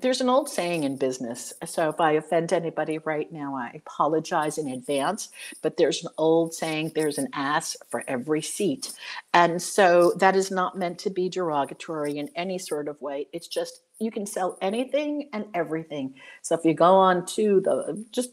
there's 0.00 0.20
an 0.20 0.28
old 0.28 0.48
saying 0.48 0.84
in 0.84 0.96
business. 0.96 1.52
So 1.64 1.88
if 1.88 2.00
I 2.00 2.12
offend 2.12 2.52
anybody 2.52 2.98
right 2.98 3.30
now, 3.32 3.56
I 3.56 3.72
apologize 3.74 4.58
in 4.58 4.68
advance. 4.68 5.30
But 5.62 5.76
there's 5.76 6.04
an 6.04 6.10
old 6.18 6.54
saying 6.54 6.92
there's 6.94 7.18
an 7.18 7.28
ass 7.32 7.76
for 7.90 8.04
every 8.08 8.42
seat. 8.42 8.92
And 9.34 9.60
so 9.60 10.12
that 10.18 10.36
is 10.36 10.50
not 10.50 10.78
meant 10.78 10.98
to 11.00 11.10
be 11.10 11.28
derogatory 11.28 12.18
in 12.18 12.30
any 12.36 12.58
sort 12.58 12.88
of 12.88 13.00
way. 13.00 13.28
It's 13.32 13.48
just 13.48 13.82
you 13.98 14.10
can 14.10 14.26
sell 14.26 14.58
anything 14.60 15.28
and 15.32 15.46
everything. 15.54 16.14
So 16.42 16.54
if 16.54 16.64
you 16.64 16.74
go 16.74 16.94
on 16.94 17.26
to 17.26 17.60
the 17.60 18.04
just 18.12 18.30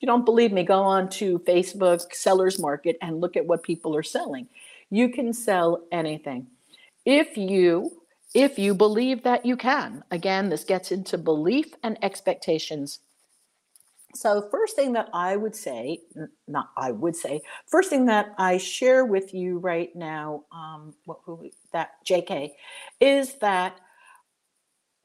you 0.00 0.06
don't 0.06 0.24
believe 0.24 0.52
me, 0.52 0.62
go 0.62 0.82
on 0.82 1.08
to 1.10 1.40
Facebook 1.40 2.14
Sellers 2.14 2.58
Market 2.58 2.96
and 3.02 3.20
look 3.20 3.36
at 3.36 3.46
what 3.46 3.64
people 3.64 3.96
are 3.96 4.02
selling. 4.04 4.46
You 4.90 5.08
can 5.08 5.32
sell 5.32 5.82
anything. 5.90 6.46
If 7.04 7.36
you 7.36 7.97
if 8.34 8.58
you 8.58 8.74
believe 8.74 9.22
that 9.22 9.46
you 9.46 9.56
can. 9.56 10.04
Again, 10.10 10.48
this 10.48 10.64
gets 10.64 10.92
into 10.92 11.18
belief 11.18 11.74
and 11.82 11.98
expectations. 12.02 13.00
So, 14.14 14.48
first 14.50 14.74
thing 14.74 14.94
that 14.94 15.08
I 15.12 15.36
would 15.36 15.54
say, 15.54 16.00
not 16.46 16.70
I 16.76 16.92
would 16.92 17.14
say, 17.14 17.42
first 17.66 17.90
thing 17.90 18.06
that 18.06 18.34
I 18.38 18.56
share 18.56 19.04
with 19.04 19.34
you 19.34 19.58
right 19.58 19.94
now, 19.94 20.44
um, 20.50 20.94
what, 21.04 21.18
that 21.72 21.90
JK, 22.06 22.52
is 23.00 23.34
that 23.36 23.78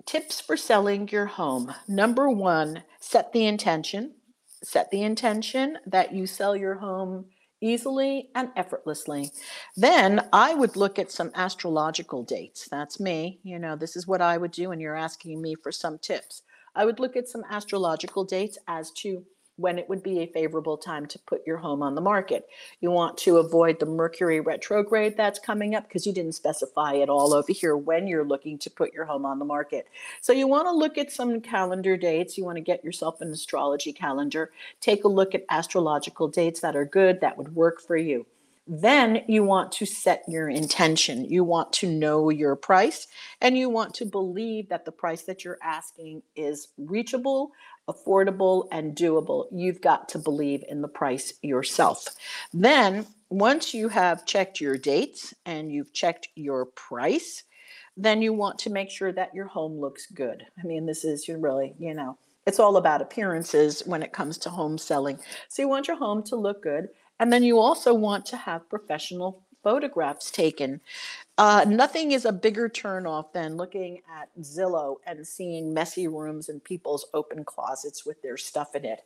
tips 0.06 0.40
for 0.40 0.56
selling 0.56 1.10
your 1.10 1.26
home. 1.26 1.74
Number 1.88 2.30
one, 2.30 2.84
set 3.00 3.34
the 3.34 3.46
intention. 3.46 4.16
Set 4.64 4.90
the 4.90 5.04
intention 5.04 5.78
that 5.86 6.14
you 6.14 6.26
sell 6.26 6.56
your 6.56 6.76
home 6.76 7.26
easily 7.64 8.30
and 8.36 8.50
effortlessly. 8.56 9.32
Then 9.76 10.28
I 10.34 10.54
would 10.54 10.76
look 10.76 11.00
at 11.00 11.12
some 11.12 11.32
astrological 11.34 12.24
dates. 12.24 12.68
That's 12.70 13.00
me. 13.00 13.40
You 13.44 13.58
know, 13.58 13.76
this 13.76 13.96
is 13.96 14.06
what 14.06 14.22
I 14.22 14.38
would 14.38 14.52
do, 14.52 14.72
and 14.72 14.82
you're 14.82 14.96
asking 14.96 15.42
me 15.42 15.56
for 15.56 15.72
some 15.72 15.98
tips. 15.98 16.44
I 16.76 16.86
would 16.86 17.00
look 17.00 17.16
at 17.16 17.30
some 17.30 17.44
astrological 17.50 18.26
dates 18.26 18.58
as 18.68 18.92
to 18.92 19.24
when 19.58 19.78
it 19.78 19.88
would 19.88 20.02
be 20.02 20.20
a 20.20 20.28
favorable 20.28 20.78
time 20.78 21.06
to 21.06 21.20
put 21.20 21.46
your 21.46 21.58
home 21.58 21.84
on 21.84 21.96
the 21.96 22.02
market. 22.02 22.48
You 22.82 22.92
want 22.92 23.18
to 23.20 23.38
avoid 23.38 23.80
the 23.80 23.86
Mercury 23.86 24.40
retrograde 24.40 25.16
that's 25.16 25.40
coming 25.40 25.76
up 25.76 25.88
because 25.88 26.06
you 26.06 26.14
didn't 26.14 26.34
specify 26.34 26.98
at 26.98 27.10
all 27.10 27.34
over 27.34 27.52
here 27.52 27.78
when 27.78 28.08
you're 28.08 28.26
looking 28.26 28.58
to 28.60 28.70
put 28.70 28.94
your 28.94 29.06
home 29.06 29.26
on 29.26 29.40
the 29.40 29.46
market. 29.46 29.88
So 30.22 30.34
you 30.34 30.48
want 30.48 30.68
to 30.68 30.72
look 30.72 30.98
at 30.98 31.12
some 31.12 31.40
calendar 31.42 31.98
dates. 31.98 32.38
You 32.38 32.46
want 32.46 32.58
to 32.58 32.62
get 32.62 32.84
yourself 32.84 33.22
an 33.22 33.32
astrology 33.32 33.94
calendar. 33.94 34.52
Take 34.82 35.04
a 35.04 35.10
look 35.10 35.36
at 35.36 35.46
astrological 35.50 36.28
dates 36.28 36.62
that 36.62 36.76
are 36.76 36.86
good, 36.86 37.22
that 37.22 37.38
would 37.38 37.56
work 37.56 37.82
for 37.82 37.98
you. 37.98 38.26
Then 38.66 39.24
you 39.28 39.44
want 39.44 39.74
to 39.74 39.86
set 39.86 40.24
your 40.28 40.48
intention. 40.48 41.26
You 41.26 41.44
want 41.44 41.74
to 41.74 41.88
know 41.88 42.30
your 42.30 42.56
price 42.56 43.08
and 43.42 43.58
you 43.58 43.70
want 43.70 43.94
to 43.96 44.06
believe 44.06 44.70
that 44.70 44.86
the 44.86 44.92
price 44.92 45.24
that 45.24 45.44
you're 45.44 45.60
asking 45.62 46.24
is 46.38 46.70
reachable, 46.78 47.52
affordable, 47.90 48.68
and 48.72 48.96
doable. 48.96 49.48
You've 49.52 49.82
got 49.82 50.10
to 50.10 50.20
believe 50.20 50.64
in 50.68 50.82
the 50.82 50.88
price 50.88 51.34
yourself. 51.42 52.08
Then, 52.54 53.06
once 53.30 53.74
you 53.74 53.90
have 53.90 54.26
checked 54.26 54.62
your 54.62 54.78
dates 54.78 55.34
and 55.46 55.72
you've 55.72 55.92
checked 55.94 56.28
your 56.36 56.66
price, 56.66 57.44
then 57.98 58.22
you 58.22 58.34
want 58.34 58.60
to 58.60 58.70
make 58.70 58.90
sure 58.90 59.12
that 59.12 59.34
your 59.34 59.48
home 59.48 59.80
looks 59.80 60.08
good. 60.08 60.46
I 60.62 60.66
mean, 60.66 60.86
this 60.86 61.04
is 61.04 61.28
really, 61.28 61.74
you 61.80 61.94
know, 61.94 62.18
it's 62.46 62.60
all 62.60 62.78
about 62.78 63.02
appearances 63.02 63.82
when 63.86 64.04
it 64.04 64.14
comes 64.14 64.38
to 64.40 64.50
home 64.50 64.78
selling. 64.78 65.20
So 65.48 65.62
you 65.62 65.68
want 65.68 65.88
your 65.88 65.98
home 65.98 66.24
to 66.24 66.36
look 66.36 66.62
good. 66.62 66.90
And 67.20 67.32
then 67.32 67.44
you 67.44 67.60
also 67.60 67.94
want 67.94 68.26
to 68.28 68.38
have 68.38 68.70
professional 68.70 69.42
photographs 69.64 70.30
taken. 70.30 70.82
Uh, 71.38 71.66
nothing 71.68 72.12
is 72.12 72.26
a 72.26 72.32
bigger 72.32 72.70
turnoff 72.70 73.34
than 73.34 73.58
looking 73.58 74.02
at 74.20 74.30
Zillow 74.42 74.98
and 75.06 75.26
seeing 75.26 75.74
messy 75.74 76.08
rooms 76.08 76.48
and 76.48 76.64
people's 76.64 77.08
open 77.14 77.44
closets 77.44 78.06
with 78.06 78.22
their 78.22 78.38
stuff 78.38 78.76
in 78.76 78.86
it. 78.86 79.04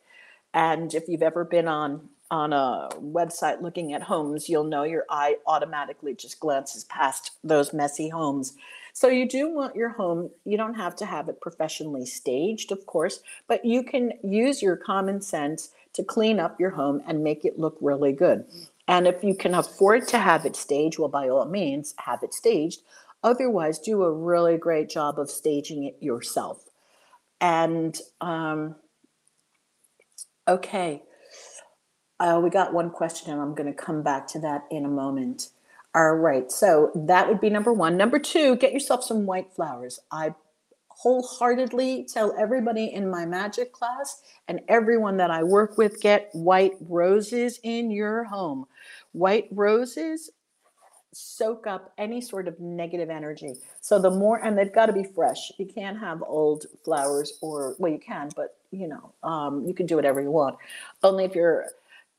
And 0.53 0.93
if 0.93 1.07
you've 1.07 1.21
ever 1.21 1.45
been 1.45 1.67
on 1.67 2.09
on 2.29 2.51
a 2.51 2.89
website 2.95 3.61
looking 3.61 3.93
at 3.93 4.03
homes, 4.03 4.49
you'll 4.49 4.65
know 4.65 4.83
your 4.83 5.05
eye 5.09 5.37
automatically 5.45 6.13
just 6.13 6.41
glances 6.41 6.83
past 6.83 7.31
those 7.41 7.71
messy 7.71 8.09
homes. 8.09 8.53
So 8.91 9.07
you 9.07 9.29
do 9.29 9.49
want 9.49 9.77
your 9.77 9.89
home, 9.89 10.31
you 10.43 10.57
don't 10.57 10.73
have 10.73 10.93
to 10.97 11.05
have 11.05 11.29
it 11.29 11.39
professionally 11.39 12.05
staged, 12.05 12.73
of 12.73 12.85
course, 12.85 13.21
but 13.47 13.63
you 13.63 13.81
can 13.81 14.11
use 14.23 14.61
your 14.61 14.75
common 14.75 15.21
sense 15.21 15.69
to 15.93 16.03
clean 16.03 16.37
up 16.37 16.59
your 16.59 16.71
home 16.71 17.01
and 17.07 17.23
make 17.23 17.45
it 17.45 17.57
look 17.57 17.77
really 17.79 18.11
good. 18.11 18.45
And 18.87 19.07
if 19.07 19.23
you 19.23 19.35
can 19.35 19.53
afford 19.53 20.07
to 20.09 20.17
have 20.17 20.45
it 20.45 20.55
staged, 20.55 20.97
well, 20.97 21.09
by 21.09 21.27
all 21.27 21.45
means, 21.45 21.93
have 21.99 22.23
it 22.23 22.33
staged. 22.33 22.81
Otherwise, 23.23 23.79
do 23.79 24.03
a 24.03 24.11
really 24.11 24.57
great 24.57 24.89
job 24.89 25.19
of 25.19 25.29
staging 25.29 25.83
it 25.83 25.97
yourself. 25.99 26.63
And 27.41 27.99
um, 28.21 28.75
okay, 30.47 31.03
uh, 32.19 32.39
we 32.41 32.49
got 32.49 32.73
one 32.73 32.89
question, 32.89 33.31
and 33.31 33.41
I'm 33.41 33.53
going 33.53 33.71
to 33.71 33.77
come 33.77 34.01
back 34.01 34.27
to 34.29 34.39
that 34.39 34.63
in 34.71 34.85
a 34.85 34.89
moment. 34.89 35.49
All 35.93 36.15
right, 36.15 36.51
so 36.51 36.91
that 36.95 37.27
would 37.27 37.41
be 37.41 37.49
number 37.49 37.73
one. 37.73 37.97
Number 37.97 38.19
two, 38.19 38.55
get 38.55 38.73
yourself 38.73 39.03
some 39.03 39.25
white 39.25 39.51
flowers. 39.53 39.99
I 40.11 40.35
wholeheartedly 40.97 42.07
tell 42.11 42.35
everybody 42.39 42.87
in 42.87 43.07
my 43.07 43.23
magic 43.23 43.71
class 43.71 44.23
and 44.47 44.59
everyone 44.67 45.15
that 45.17 45.29
I 45.29 45.43
work 45.43 45.77
with 45.77 46.01
get 46.01 46.29
white 46.33 46.73
roses 46.81 47.59
in 47.61 47.91
your 47.91 48.23
home. 48.23 48.65
White 49.11 49.47
roses 49.51 50.31
soak 51.13 51.67
up 51.67 51.93
any 51.99 52.19
sort 52.19 52.47
of 52.47 52.59
negative 52.59 53.11
energy. 53.11 53.53
So 53.79 53.99
the 53.99 54.09
more, 54.09 54.43
and 54.43 54.57
they've 54.57 54.73
got 54.73 54.87
to 54.87 54.93
be 54.93 55.03
fresh. 55.03 55.51
You 55.59 55.67
can't 55.67 55.99
have 55.99 56.23
old 56.23 56.65
flowers, 56.83 57.33
or 57.41 57.75
well, 57.77 57.91
you 57.91 57.99
can, 57.99 58.29
but 58.35 58.57
you 58.71 58.87
know, 58.87 59.13
um, 59.21 59.65
you 59.65 59.75
can 59.75 59.85
do 59.85 59.95
whatever 59.95 60.19
you 60.19 60.31
want. 60.31 60.57
Only 61.03 61.25
if 61.25 61.35
you're 61.35 61.67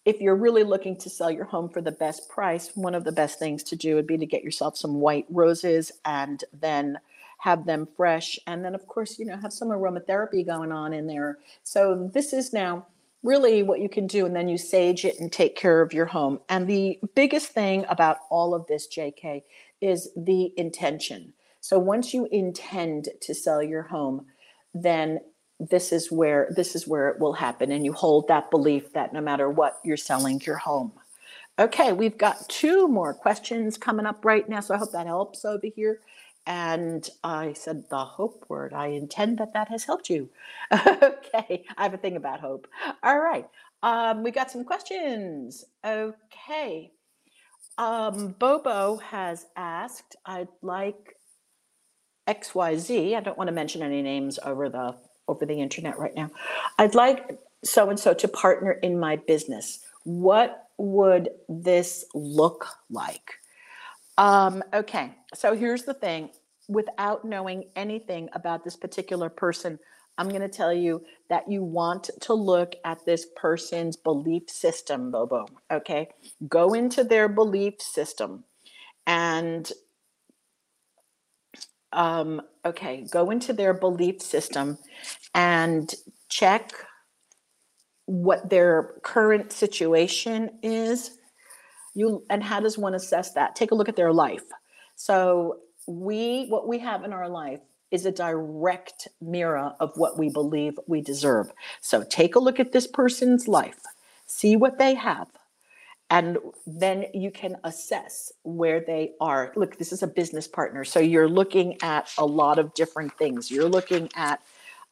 if 0.04 0.20
you're 0.20 0.36
really 0.36 0.62
looking 0.62 0.96
to 0.96 1.10
sell 1.10 1.30
your 1.30 1.44
home 1.44 1.68
for 1.68 1.82
the 1.82 1.92
best 1.92 2.28
price, 2.28 2.70
one 2.74 2.94
of 2.94 3.04
the 3.04 3.12
best 3.12 3.38
things 3.38 3.62
to 3.64 3.76
do 3.76 3.96
would 3.96 4.06
be 4.06 4.16
to 4.16 4.24
get 4.24 4.42
yourself 4.42 4.76
some 4.76 5.00
white 5.00 5.26
roses 5.28 5.92
and 6.04 6.44
then 6.52 6.98
have 7.38 7.66
them 7.66 7.88
fresh. 7.96 8.38
And 8.46 8.64
then, 8.64 8.74
of 8.74 8.86
course, 8.86 9.18
you 9.18 9.24
know, 9.24 9.36
have 9.36 9.52
some 9.52 9.68
aromatherapy 9.68 10.44
going 10.46 10.72
on 10.72 10.92
in 10.92 11.06
there. 11.06 11.38
So 11.62 12.10
this 12.12 12.32
is 12.32 12.52
now 12.52 12.86
really 13.22 13.62
what 13.62 13.80
you 13.80 13.88
can 13.88 14.06
do. 14.06 14.26
And 14.26 14.34
then 14.34 14.48
you 14.48 14.58
sage 14.58 15.04
it 15.04 15.18
and 15.20 15.32
take 15.32 15.56
care 15.56 15.80
of 15.80 15.92
your 15.92 16.06
home. 16.06 16.40
And 16.48 16.66
the 16.66 16.98
biggest 17.14 17.48
thing 17.48 17.84
about 17.88 18.18
all 18.30 18.54
of 18.54 18.66
this, 18.66 18.88
JK, 18.88 19.42
is 19.80 20.10
the 20.16 20.52
intention. 20.56 21.32
So 21.60 21.78
once 21.78 22.14
you 22.14 22.28
intend 22.30 23.08
to 23.22 23.34
sell 23.34 23.62
your 23.62 23.82
home, 23.82 24.26
then 24.74 25.20
this 25.60 25.92
is 25.92 26.10
where 26.12 26.52
this 26.54 26.76
is 26.76 26.86
where 26.86 27.08
it 27.08 27.18
will 27.18 27.32
happen 27.32 27.72
and 27.72 27.84
you 27.84 27.92
hold 27.92 28.28
that 28.28 28.50
belief 28.50 28.92
that 28.92 29.12
no 29.12 29.20
matter 29.20 29.50
what 29.50 29.80
you're 29.84 29.96
selling 29.96 30.40
your 30.46 30.56
home 30.56 30.92
okay 31.58 31.92
we've 31.92 32.16
got 32.16 32.48
two 32.48 32.86
more 32.86 33.12
questions 33.12 33.76
coming 33.76 34.06
up 34.06 34.24
right 34.24 34.48
now 34.48 34.60
so 34.60 34.72
i 34.72 34.78
hope 34.78 34.92
that 34.92 35.06
helps 35.06 35.44
over 35.44 35.66
here 35.74 36.00
and 36.46 37.08
I 37.22 37.52
said 37.52 37.84
the 37.90 38.04
hope 38.04 38.44
word. 38.48 38.72
I 38.72 38.88
intend 38.88 39.38
that 39.38 39.52
that 39.54 39.68
has 39.68 39.84
helped 39.84 40.08
you. 40.10 40.30
okay, 40.72 41.64
I 41.76 41.82
have 41.82 41.94
a 41.94 41.98
thing 41.98 42.16
about 42.16 42.40
hope. 42.40 42.66
All 43.02 43.18
right, 43.18 43.48
um, 43.82 44.22
we 44.22 44.30
got 44.30 44.50
some 44.50 44.64
questions. 44.64 45.64
Okay, 45.84 46.92
um, 47.78 48.34
Bobo 48.38 48.96
has 48.96 49.46
asked. 49.56 50.16
I'd 50.26 50.48
like 50.62 51.16
XYZ. 52.28 53.16
I 53.16 53.20
don't 53.20 53.38
want 53.38 53.48
to 53.48 53.54
mention 53.54 53.82
any 53.82 54.02
names 54.02 54.38
over 54.44 54.68
the 54.68 54.96
over 55.28 55.46
the 55.46 55.60
internet 55.60 55.98
right 55.98 56.14
now. 56.14 56.30
I'd 56.78 56.94
like 56.94 57.38
so 57.64 57.90
and 57.90 57.98
so 57.98 58.14
to 58.14 58.28
partner 58.28 58.72
in 58.72 58.98
my 58.98 59.16
business. 59.16 59.80
What 60.04 60.68
would 60.78 61.30
this 61.48 62.04
look 62.14 62.66
like? 62.90 63.34
Um, 64.18 64.64
okay, 64.74 65.14
so 65.34 65.54
here's 65.56 65.84
the 65.84 65.94
thing 65.94 66.30
without 66.68 67.24
knowing 67.24 67.64
anything 67.76 68.28
about 68.34 68.64
this 68.64 68.76
particular 68.76 69.30
person, 69.30 69.78
I'm 70.18 70.28
going 70.28 70.42
to 70.42 70.48
tell 70.48 70.74
you 70.74 71.02
that 71.30 71.50
you 71.50 71.62
want 71.62 72.10
to 72.22 72.34
look 72.34 72.74
at 72.84 73.06
this 73.06 73.26
person's 73.36 73.96
belief 73.96 74.50
system, 74.50 75.12
Bobo. 75.12 75.46
Okay. 75.72 76.08
Go 76.48 76.74
into 76.74 77.04
their 77.04 77.28
belief 77.28 77.80
system 77.80 78.44
and, 79.06 79.70
um, 81.92 82.42
okay, 82.66 83.06
go 83.10 83.30
into 83.30 83.52
their 83.52 83.72
belief 83.72 84.20
system 84.20 84.78
and 85.34 85.94
check 86.28 86.72
what 88.06 88.50
their 88.50 88.94
current 89.04 89.52
situation 89.52 90.50
is. 90.62 91.17
You 91.98 92.24
and 92.30 92.42
how 92.42 92.60
does 92.60 92.78
one 92.78 92.94
assess 92.94 93.32
that? 93.32 93.56
Take 93.56 93.72
a 93.72 93.74
look 93.74 93.88
at 93.88 93.96
their 93.96 94.12
life. 94.12 94.44
So 94.94 95.58
we 95.86 96.46
what 96.48 96.68
we 96.68 96.78
have 96.78 97.02
in 97.04 97.12
our 97.12 97.28
life 97.28 97.60
is 97.90 98.06
a 98.06 98.12
direct 98.12 99.08
mirror 99.20 99.72
of 99.80 99.92
what 99.96 100.18
we 100.18 100.28
believe 100.30 100.78
we 100.86 101.00
deserve. 101.00 101.50
So 101.80 102.04
take 102.04 102.36
a 102.36 102.38
look 102.38 102.60
at 102.60 102.72
this 102.72 102.86
person's 102.86 103.48
life, 103.48 103.80
see 104.26 104.56
what 104.56 104.78
they 104.78 104.94
have, 104.94 105.28
and 106.10 106.38
then 106.66 107.06
you 107.14 107.30
can 107.30 107.56
assess 107.64 108.32
where 108.42 108.80
they 108.80 109.12
are. 109.20 109.52
Look, 109.56 109.78
this 109.78 109.92
is 109.92 110.02
a 110.02 110.06
business 110.06 110.46
partner. 110.46 110.84
So 110.84 111.00
you're 111.00 111.28
looking 111.28 111.76
at 111.82 112.10
a 112.18 112.26
lot 112.26 112.58
of 112.58 112.74
different 112.74 113.16
things. 113.18 113.50
You're 113.50 113.68
looking 113.68 114.08
at 114.14 114.40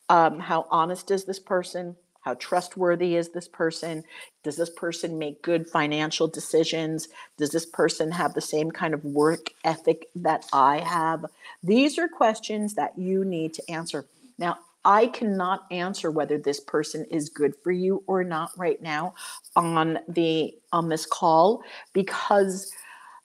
um, 0.09 0.41
how 0.41 0.67
honest 0.71 1.11
is 1.11 1.25
this 1.25 1.39
person? 1.41 1.97
How 2.27 2.35
trustworthy 2.35 3.15
is 3.15 3.29
this 3.29 3.47
person? 3.47 4.03
Does 4.43 4.57
this 4.57 4.71
person 4.71 5.17
make 5.17 5.45
good 5.45 5.69
financial 5.69 6.27
decisions? 6.27 7.07
Does 7.39 7.51
this 7.51 7.65
person 7.65 8.11
have 8.11 8.35
the 8.35 8.41
same 8.41 8.73
kind 8.73 8.95
of 8.95 9.05
work 9.05 9.51
ethic 9.63 10.09
that 10.17 10.45
I 10.53 10.81
have? 10.81 11.25
These 11.63 12.01
are 12.01 12.09
questions 12.09 12.75
that 12.75 12.99
you 12.99 13.25
need 13.25 13.55
to 13.55 13.71
answer. 13.71 14.07
Now, 14.39 14.59
I 14.85 15.07
cannot 15.07 15.67
answer 15.71 16.11
whether 16.11 16.37
this 16.37 16.59
person 16.59 17.05
is 17.13 17.29
good 17.29 17.55
for 17.63 17.71
you 17.71 18.03
or 18.09 18.25
not 18.25 18.51
right 18.57 18.83
now 18.83 19.15
on 19.55 20.01
the 20.09 20.53
on 20.73 20.89
this 20.89 21.07
call 21.07 21.63
because 21.93 22.73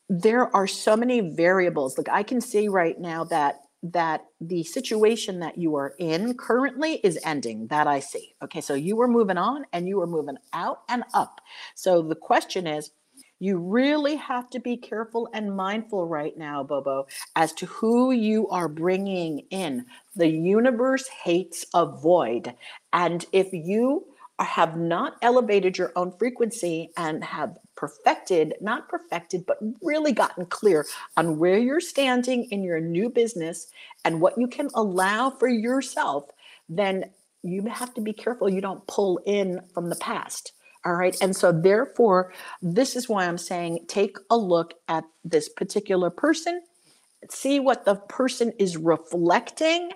there 0.10 0.56
are 0.56 0.68
so 0.68 0.96
many 0.96 1.22
variables. 1.22 1.98
Like 1.98 2.10
I 2.10 2.22
can 2.22 2.40
see 2.40 2.68
right 2.68 3.00
now 3.00 3.24
that 3.26 3.62
that 3.84 4.26
the 4.40 4.64
situation 4.64 5.40
that 5.40 5.58
you 5.58 5.76
are 5.76 5.96
in 5.98 6.36
currently 6.36 6.96
is 7.04 7.20
ending 7.24 7.68
that 7.68 7.88
i 7.88 8.00
see. 8.00 8.36
Okay 8.44 8.62
so 8.62 8.74
you 8.74 8.96
were 8.96 9.08
moving 9.08 9.38
on 9.38 9.66
and 9.74 9.88
you 9.88 9.98
were 9.98 10.08
moving 10.08 10.38
out 10.54 10.82
and 10.90 11.04
up. 11.14 11.42
So 11.76 12.02
the 12.02 12.16
question 12.16 12.68
is 12.68 12.92
you 13.40 13.58
really 13.58 14.16
have 14.18 14.52
to 14.52 14.60
be 14.60 14.78
careful 14.78 15.28
and 15.34 15.56
mindful 15.56 16.08
right 16.08 16.38
now 16.38 16.64
bobo 16.64 17.08
as 17.36 17.52
to 17.54 17.66
who 17.66 18.12
you 18.12 18.48
are 18.50 18.68
bringing 18.68 19.40
in. 19.50 19.86
The 20.16 20.28
universe 20.28 21.08
hates 21.08 21.66
a 21.74 21.88
void. 21.88 22.54
And 22.94 23.26
if 23.32 23.52
you 23.52 24.06
have 24.40 24.78
not 24.78 25.18
elevated 25.22 25.78
your 25.78 25.92
own 25.96 26.14
frequency 26.18 26.92
and 26.98 27.24
have 27.24 27.58
perfected, 27.82 28.54
not 28.62 28.88
perfected, 28.88 29.44
but 29.48 29.58
really 29.82 30.12
gotten 30.12 30.46
clear 30.46 30.86
on 31.18 31.40
where 31.40 31.58
you're 31.58 31.82
standing 31.82 32.44
in 32.52 32.62
your 32.62 32.80
new 32.80 33.10
business 33.10 33.72
and 34.06 34.22
what 34.22 34.38
you 34.38 34.48
can 34.48 34.70
allow 34.76 35.32
for 35.32 35.48
yourself, 35.48 36.30
then 36.70 37.06
you 37.42 37.64
have 37.66 37.92
to 37.96 38.00
be 38.00 38.14
careful 38.14 38.48
you 38.48 38.62
don't 38.62 38.86
pull 38.86 39.20
in 39.26 39.60
from 39.74 39.90
the 39.90 39.96
past. 39.96 40.54
All 40.86 40.94
right. 40.94 41.18
And 41.24 41.36
so, 41.36 41.52
therefore, 41.52 42.34
this 42.62 42.96
is 42.96 43.10
why 43.10 43.26
I'm 43.26 43.40
saying 43.40 43.86
take 43.88 44.16
a 44.30 44.38
look 44.38 44.76
at 44.88 45.04
this 45.24 45.50
particular 45.50 46.12
person, 46.12 46.62
see 47.32 47.60
what 47.60 47.86
the 47.86 47.96
person 47.96 48.54
is 48.60 48.78
reflecting, 48.78 49.90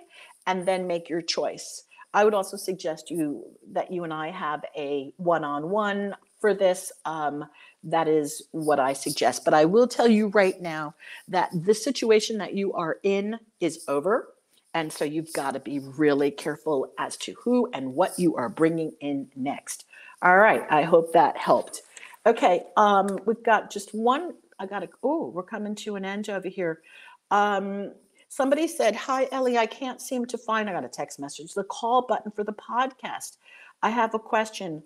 and 0.48 0.66
then 0.66 0.88
make 0.88 1.08
your 1.08 1.22
choice. 1.22 1.84
I 2.12 2.24
would 2.24 2.34
also 2.34 2.56
suggest 2.56 3.10
you 3.10 3.44
that 3.72 3.92
you 3.92 4.02
and 4.02 4.12
I 4.12 4.30
have 4.30 4.64
a 4.76 5.12
one-on-one 5.18 6.16
for 6.40 6.54
this. 6.54 6.92
Um, 7.04 7.44
that 7.86 8.08
is 8.08 8.42
what 8.52 8.78
I 8.78 8.92
suggest. 8.92 9.44
But 9.44 9.54
I 9.54 9.64
will 9.64 9.86
tell 9.86 10.08
you 10.08 10.28
right 10.28 10.60
now 10.60 10.94
that 11.28 11.50
the 11.52 11.74
situation 11.74 12.38
that 12.38 12.54
you 12.54 12.72
are 12.74 12.98
in 13.02 13.38
is 13.60 13.84
over. 13.88 14.34
And 14.74 14.92
so 14.92 15.04
you've 15.04 15.32
got 15.32 15.54
to 15.54 15.60
be 15.60 15.78
really 15.78 16.30
careful 16.30 16.92
as 16.98 17.16
to 17.18 17.34
who 17.42 17.70
and 17.72 17.94
what 17.94 18.18
you 18.18 18.36
are 18.36 18.50
bringing 18.50 18.92
in 19.00 19.28
next. 19.34 19.86
All 20.22 20.36
right. 20.36 20.62
I 20.70 20.82
hope 20.82 21.12
that 21.14 21.36
helped. 21.36 21.82
Okay. 22.26 22.64
Um, 22.76 23.18
we've 23.24 23.42
got 23.42 23.70
just 23.70 23.94
one. 23.94 24.34
I 24.58 24.66
got 24.66 24.80
to, 24.80 24.88
oh, 25.02 25.28
we're 25.28 25.42
coming 25.42 25.74
to 25.76 25.96
an 25.96 26.04
end 26.04 26.28
over 26.28 26.48
here. 26.48 26.82
Um, 27.30 27.92
Somebody 28.28 28.66
said, 28.66 28.96
Hi, 28.96 29.28
Ellie, 29.30 29.56
I 29.56 29.66
can't 29.66 30.00
seem 30.00 30.26
to 30.26 30.38
find, 30.38 30.68
I 30.68 30.72
got 30.72 30.84
a 30.84 30.88
text 30.88 31.18
message, 31.18 31.54
the 31.54 31.64
call 31.64 32.06
button 32.06 32.30
for 32.32 32.44
the 32.44 32.52
podcast. 32.52 33.36
I 33.82 33.90
have 33.90 34.14
a 34.14 34.18
question. 34.18 34.82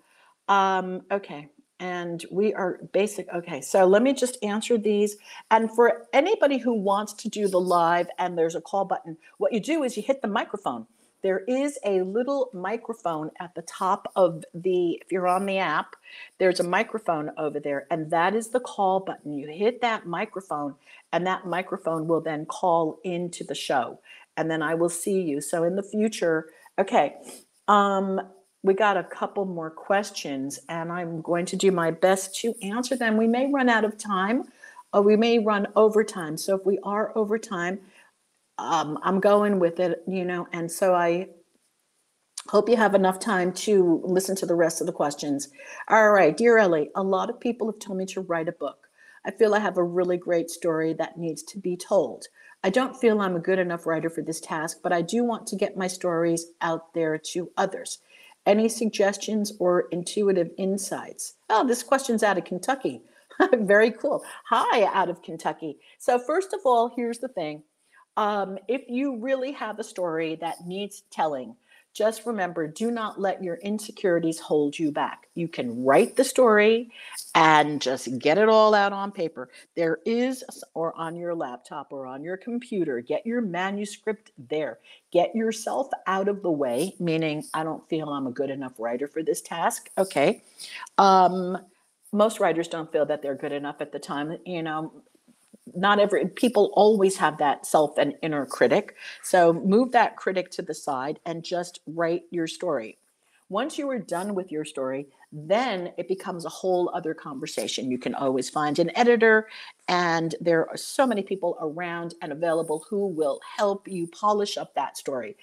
Um, 0.47 1.01
okay. 1.11 1.49
And 1.81 2.23
we 2.31 2.53
are 2.53 2.79
basic. 2.93 3.27
Okay. 3.33 3.59
So 3.59 3.85
let 3.85 4.03
me 4.03 4.13
just 4.13 4.37
answer 4.43 4.77
these. 4.77 5.17
And 5.49 5.69
for 5.69 6.07
anybody 6.13 6.59
who 6.59 6.73
wants 6.73 7.11
to 7.13 7.27
do 7.27 7.49
the 7.49 7.59
live 7.59 8.07
and 8.17 8.37
there's 8.37 8.55
a 8.55 8.61
call 8.61 8.85
button, 8.85 9.17
what 9.39 9.51
you 9.51 9.59
do 9.59 9.83
is 9.83 9.97
you 9.97 10.03
hit 10.03 10.21
the 10.21 10.29
microphone 10.29 10.85
there 11.21 11.39
is 11.47 11.77
a 11.85 12.01
little 12.01 12.49
microphone 12.53 13.31
at 13.39 13.53
the 13.55 13.61
top 13.63 14.11
of 14.15 14.43
the, 14.53 14.99
if 15.01 15.11
you're 15.11 15.27
on 15.27 15.45
the 15.45 15.59
app, 15.59 15.95
there's 16.39 16.59
a 16.59 16.63
microphone 16.63 17.31
over 17.37 17.59
there, 17.59 17.87
and 17.91 18.09
that 18.11 18.35
is 18.35 18.49
the 18.49 18.59
call 18.59 18.99
button. 19.01 19.33
You 19.33 19.47
hit 19.47 19.81
that 19.81 20.07
microphone, 20.07 20.75
and 21.13 21.25
that 21.27 21.45
microphone 21.45 22.07
will 22.07 22.21
then 22.21 22.45
call 22.45 22.99
into 23.03 23.43
the 23.43 23.55
show, 23.55 23.99
and 24.35 24.49
then 24.49 24.61
I 24.63 24.73
will 24.73 24.89
see 24.89 25.21
you. 25.21 25.41
So 25.41 25.63
in 25.63 25.75
the 25.75 25.83
future, 25.83 26.47
okay, 26.79 27.15
um, 27.67 28.21
we 28.63 28.73
got 28.73 28.97
a 28.97 29.03
couple 29.03 29.45
more 29.45 29.71
questions, 29.71 30.59
and 30.69 30.91
I'm 30.91 31.21
going 31.21 31.45
to 31.47 31.55
do 31.55 31.71
my 31.71 31.91
best 31.91 32.35
to 32.41 32.53
answer 32.61 32.95
them. 32.95 33.17
We 33.17 33.27
may 33.27 33.51
run 33.51 33.69
out 33.69 33.83
of 33.83 33.97
time, 33.97 34.43
or 34.93 35.01
we 35.01 35.15
may 35.15 35.39
run 35.39 35.67
over 35.75 36.03
time. 36.03 36.37
So 36.37 36.55
if 36.55 36.65
we 36.65 36.77
are 36.83 37.11
over 37.17 37.39
time, 37.39 37.79
um, 38.57 38.99
I'm 39.01 39.19
going 39.19 39.59
with 39.59 39.79
it, 39.79 40.03
you 40.07 40.23
know, 40.23 40.47
and 40.51 40.71
so 40.71 40.93
I 40.93 41.29
hope 42.49 42.69
you 42.69 42.75
have 42.75 42.93
enough 42.93 43.19
time 43.19 43.51
to 43.53 44.01
listen 44.03 44.35
to 44.35 44.45
the 44.45 44.55
rest 44.55 44.81
of 44.81 44.87
the 44.87 44.93
questions. 44.93 45.49
All 45.87 46.11
right, 46.11 46.35
dear 46.35 46.57
Ellie, 46.57 46.91
a 46.95 47.01
lot 47.01 47.29
of 47.29 47.39
people 47.39 47.71
have 47.71 47.79
told 47.79 47.97
me 47.97 48.05
to 48.07 48.21
write 48.21 48.47
a 48.47 48.51
book. 48.53 48.87
I 49.25 49.31
feel 49.31 49.55
I 49.55 49.59
have 49.59 49.77
a 49.77 49.83
really 49.83 50.17
great 50.17 50.49
story 50.49 50.93
that 50.93 51.17
needs 51.17 51.43
to 51.43 51.59
be 51.59 51.77
told. 51.77 52.25
I 52.63 52.69
don't 52.69 52.95
feel 52.95 53.21
I'm 53.21 53.35
a 53.35 53.39
good 53.39 53.59
enough 53.59 53.87
writer 53.87 54.09
for 54.09 54.21
this 54.21 54.39
task, 54.39 54.79
but 54.83 54.93
I 54.93 55.01
do 55.01 55.23
want 55.23 55.47
to 55.47 55.55
get 55.55 55.77
my 55.77 55.87
stories 55.87 56.47
out 56.61 56.93
there 56.93 57.17
to 57.17 57.49
others. 57.57 57.99
Any 58.45 58.69
suggestions 58.69 59.53
or 59.59 59.87
intuitive 59.91 60.49
insights? 60.57 61.35
Oh, 61.49 61.65
this 61.65 61.83
question's 61.83 62.23
out 62.23 62.37
of 62.37 62.45
Kentucky. 62.45 63.01
Very 63.53 63.91
cool. 63.91 64.23
Hi, 64.49 64.85
out 64.93 65.09
of 65.09 65.21
Kentucky. 65.21 65.77
So, 65.99 66.17
first 66.17 66.53
of 66.53 66.61
all, 66.65 66.91
here's 66.95 67.19
the 67.19 67.27
thing 67.27 67.63
um, 68.17 68.57
if 68.67 68.83
you 68.87 69.17
really 69.17 69.51
have 69.53 69.79
a 69.79 69.83
story 69.83 70.35
that 70.41 70.65
needs 70.65 71.03
telling, 71.11 71.55
just 71.93 72.25
remember 72.25 72.67
do 72.67 72.89
not 72.91 73.19
let 73.19 73.43
your 73.43 73.55
insecurities 73.55 74.39
hold 74.39 74.77
you 74.77 74.91
back. 74.91 75.27
You 75.35 75.47
can 75.47 75.83
write 75.83 76.15
the 76.15 76.23
story 76.23 76.91
and 77.35 77.81
just 77.81 78.17
get 78.19 78.37
it 78.37 78.49
all 78.49 78.73
out 78.73 78.93
on 78.93 79.11
paper. 79.11 79.49
There 79.75 79.99
is, 80.05 80.43
or 80.73 80.97
on 80.97 81.15
your 81.15 81.35
laptop 81.35 81.91
or 81.91 82.05
on 82.05 82.23
your 82.23 82.37
computer, 82.37 83.01
get 83.01 83.25
your 83.25 83.41
manuscript 83.41 84.31
there. 84.49 84.79
Get 85.11 85.35
yourself 85.35 85.89
out 86.07 86.27
of 86.27 86.41
the 86.41 86.51
way, 86.51 86.95
meaning, 86.99 87.43
I 87.53 87.63
don't 87.63 87.87
feel 87.89 88.09
I'm 88.09 88.27
a 88.27 88.31
good 88.31 88.49
enough 88.49 88.79
writer 88.79 89.07
for 89.07 89.23
this 89.23 89.41
task. 89.41 89.89
Okay. 89.97 90.43
Um, 90.97 91.57
most 92.13 92.39
writers 92.39 92.67
don't 92.67 92.91
feel 92.91 93.05
that 93.05 93.21
they're 93.21 93.35
good 93.35 93.51
enough 93.51 93.77
at 93.79 93.91
the 93.91 93.99
time. 93.99 94.37
You 94.45 94.63
know, 94.63 94.91
not 95.75 95.99
every 95.99 96.27
people 96.27 96.71
always 96.73 97.17
have 97.17 97.37
that 97.37 97.65
self 97.65 97.97
and 97.97 98.15
inner 98.21 98.45
critic. 98.45 98.95
So 99.23 99.53
move 99.53 99.91
that 99.91 100.15
critic 100.15 100.51
to 100.51 100.61
the 100.61 100.73
side 100.73 101.19
and 101.25 101.43
just 101.43 101.79
write 101.85 102.23
your 102.31 102.47
story. 102.47 102.97
Once 103.49 103.77
you 103.77 103.89
are 103.89 103.99
done 103.99 104.33
with 104.33 104.49
your 104.49 104.63
story, 104.63 105.07
then 105.33 105.91
it 105.97 106.07
becomes 106.07 106.45
a 106.45 106.49
whole 106.49 106.89
other 106.93 107.13
conversation. 107.13 107.91
You 107.91 107.97
can 107.97 108.15
always 108.15 108.49
find 108.49 108.79
an 108.79 108.95
editor, 108.95 109.49
and 109.89 110.35
there 110.39 110.69
are 110.69 110.77
so 110.77 111.05
many 111.05 111.21
people 111.21 111.57
around 111.59 112.15
and 112.21 112.31
available 112.31 112.85
who 112.89 113.07
will 113.07 113.41
help 113.57 113.89
you 113.89 114.07
polish 114.07 114.57
up 114.57 114.73
that 114.75 114.97
story. 114.97 115.35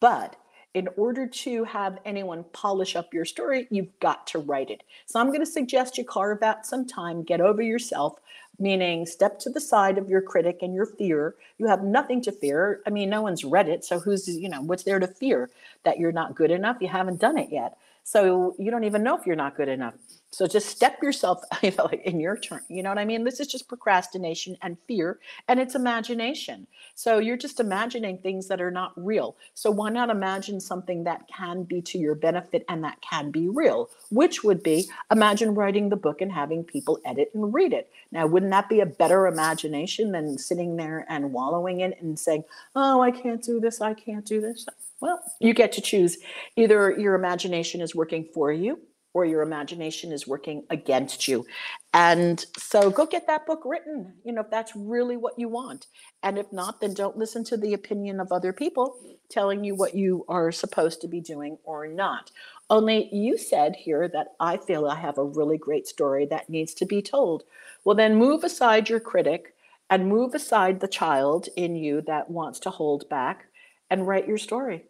But 0.00 0.36
in 0.72 0.88
order 0.96 1.26
to 1.26 1.64
have 1.64 1.98
anyone 2.04 2.44
polish 2.52 2.94
up 2.94 3.12
your 3.12 3.24
story, 3.24 3.66
you've 3.70 3.98
got 4.00 4.26
to 4.28 4.38
write 4.38 4.70
it. 4.70 4.82
So 5.06 5.18
I'm 5.18 5.28
going 5.28 5.40
to 5.40 5.46
suggest 5.46 5.98
you 5.98 6.04
carve 6.04 6.42
out 6.42 6.64
some 6.64 6.86
time, 6.86 7.24
get 7.24 7.40
over 7.40 7.60
yourself, 7.60 8.20
meaning 8.60 9.06
step 9.06 9.38
to 9.40 9.50
the 9.50 9.60
side 9.60 9.98
of 9.98 10.08
your 10.08 10.22
critic 10.22 10.58
and 10.62 10.74
your 10.74 10.86
fear. 10.86 11.34
You 11.58 11.66
have 11.66 11.82
nothing 11.82 12.20
to 12.22 12.32
fear. 12.32 12.80
I 12.86 12.90
mean, 12.90 13.10
no 13.10 13.22
one's 13.22 13.44
read 13.44 13.68
it, 13.68 13.84
so 13.84 13.98
who's, 13.98 14.28
you 14.28 14.48
know, 14.48 14.60
what's 14.62 14.84
there 14.84 14.98
to 14.98 15.08
fear? 15.08 15.50
That 15.84 15.98
you're 15.98 16.12
not 16.12 16.34
good 16.34 16.50
enough? 16.50 16.76
You 16.80 16.88
haven't 16.88 17.20
done 17.20 17.38
it 17.38 17.48
yet. 17.50 17.76
So 18.04 18.54
you 18.58 18.70
don't 18.70 18.84
even 18.84 19.02
know 19.02 19.16
if 19.16 19.26
you're 19.26 19.36
not 19.36 19.56
good 19.56 19.68
enough. 19.68 19.94
So 20.30 20.46
just 20.46 20.68
step 20.68 21.02
yourself 21.02 21.42
in 21.62 22.20
your 22.20 22.36
turn. 22.36 22.60
You 22.68 22.82
know 22.82 22.90
what 22.90 22.98
I 22.98 23.04
mean? 23.04 23.24
This 23.24 23.40
is 23.40 23.48
just 23.48 23.68
procrastination 23.68 24.56
and 24.62 24.76
fear, 24.86 25.18
and 25.48 25.58
it's 25.58 25.74
imagination. 25.74 26.66
So 26.94 27.18
you're 27.18 27.36
just 27.36 27.60
imagining 27.60 28.18
things 28.18 28.48
that 28.48 28.60
are 28.60 28.70
not 28.70 28.92
real. 28.96 29.36
So 29.54 29.70
why 29.70 29.90
not 29.90 30.10
imagine 30.10 30.60
something 30.60 31.04
that 31.04 31.26
can 31.28 31.64
be 31.64 31.82
to 31.82 31.98
your 31.98 32.14
benefit 32.14 32.64
and 32.68 32.84
that 32.84 33.00
can 33.00 33.30
be 33.30 33.48
real? 33.48 33.90
Which 34.10 34.44
would 34.44 34.62
be 34.62 34.88
imagine 35.10 35.54
writing 35.54 35.88
the 35.88 35.96
book 35.96 36.20
and 36.20 36.32
having 36.32 36.64
people 36.64 37.00
edit 37.04 37.30
and 37.34 37.52
read 37.52 37.72
it. 37.72 37.90
Now, 38.12 38.26
wouldn't 38.26 38.52
that 38.52 38.68
be 38.68 38.80
a 38.80 38.86
better 38.86 39.26
imagination 39.26 40.12
than 40.12 40.38
sitting 40.38 40.76
there 40.76 41.06
and 41.08 41.32
wallowing 41.32 41.80
in 41.80 41.92
it 41.92 42.02
and 42.02 42.18
saying, 42.18 42.44
oh, 42.76 43.00
I 43.00 43.10
can't 43.10 43.42
do 43.42 43.60
this, 43.60 43.80
I 43.80 43.94
can't 43.94 44.24
do 44.24 44.40
this? 44.40 44.66
Well, 45.00 45.20
you 45.40 45.54
get 45.54 45.72
to 45.72 45.80
choose. 45.80 46.18
Either 46.56 46.90
your 46.98 47.14
imagination 47.14 47.80
is 47.80 47.94
working 47.94 48.28
for 48.32 48.52
you 48.52 48.78
or 49.12 49.24
your 49.24 49.42
imagination 49.42 50.12
is 50.12 50.26
working 50.26 50.64
against 50.70 51.26
you. 51.26 51.44
And 51.92 52.44
so 52.56 52.90
go 52.90 53.06
get 53.06 53.26
that 53.26 53.46
book 53.46 53.62
written, 53.64 54.14
you 54.24 54.32
know, 54.32 54.42
if 54.42 54.50
that's 54.50 54.76
really 54.76 55.16
what 55.16 55.38
you 55.38 55.48
want. 55.48 55.86
And 56.22 56.38
if 56.38 56.52
not, 56.52 56.80
then 56.80 56.94
don't 56.94 57.16
listen 57.16 57.42
to 57.44 57.56
the 57.56 57.74
opinion 57.74 58.20
of 58.20 58.30
other 58.30 58.52
people 58.52 58.96
telling 59.28 59.64
you 59.64 59.74
what 59.74 59.94
you 59.94 60.24
are 60.28 60.52
supposed 60.52 61.00
to 61.00 61.08
be 61.08 61.20
doing 61.20 61.58
or 61.64 61.88
not. 61.88 62.30
Only 62.68 63.08
you 63.12 63.36
said 63.36 63.74
here 63.76 64.08
that 64.08 64.28
I 64.38 64.56
feel 64.56 64.86
I 64.86 64.96
have 64.96 65.18
a 65.18 65.24
really 65.24 65.58
great 65.58 65.88
story 65.88 66.26
that 66.26 66.48
needs 66.48 66.72
to 66.74 66.86
be 66.86 67.02
told. 67.02 67.42
Well, 67.84 67.96
then 67.96 68.14
move 68.14 68.44
aside 68.44 68.88
your 68.88 69.00
critic 69.00 69.54
and 69.88 70.08
move 70.08 70.34
aside 70.34 70.78
the 70.78 70.88
child 70.88 71.48
in 71.56 71.74
you 71.74 72.00
that 72.02 72.30
wants 72.30 72.60
to 72.60 72.70
hold 72.70 73.08
back 73.08 73.46
and 73.90 74.06
write 74.06 74.28
your 74.28 74.38
story 74.38 74.84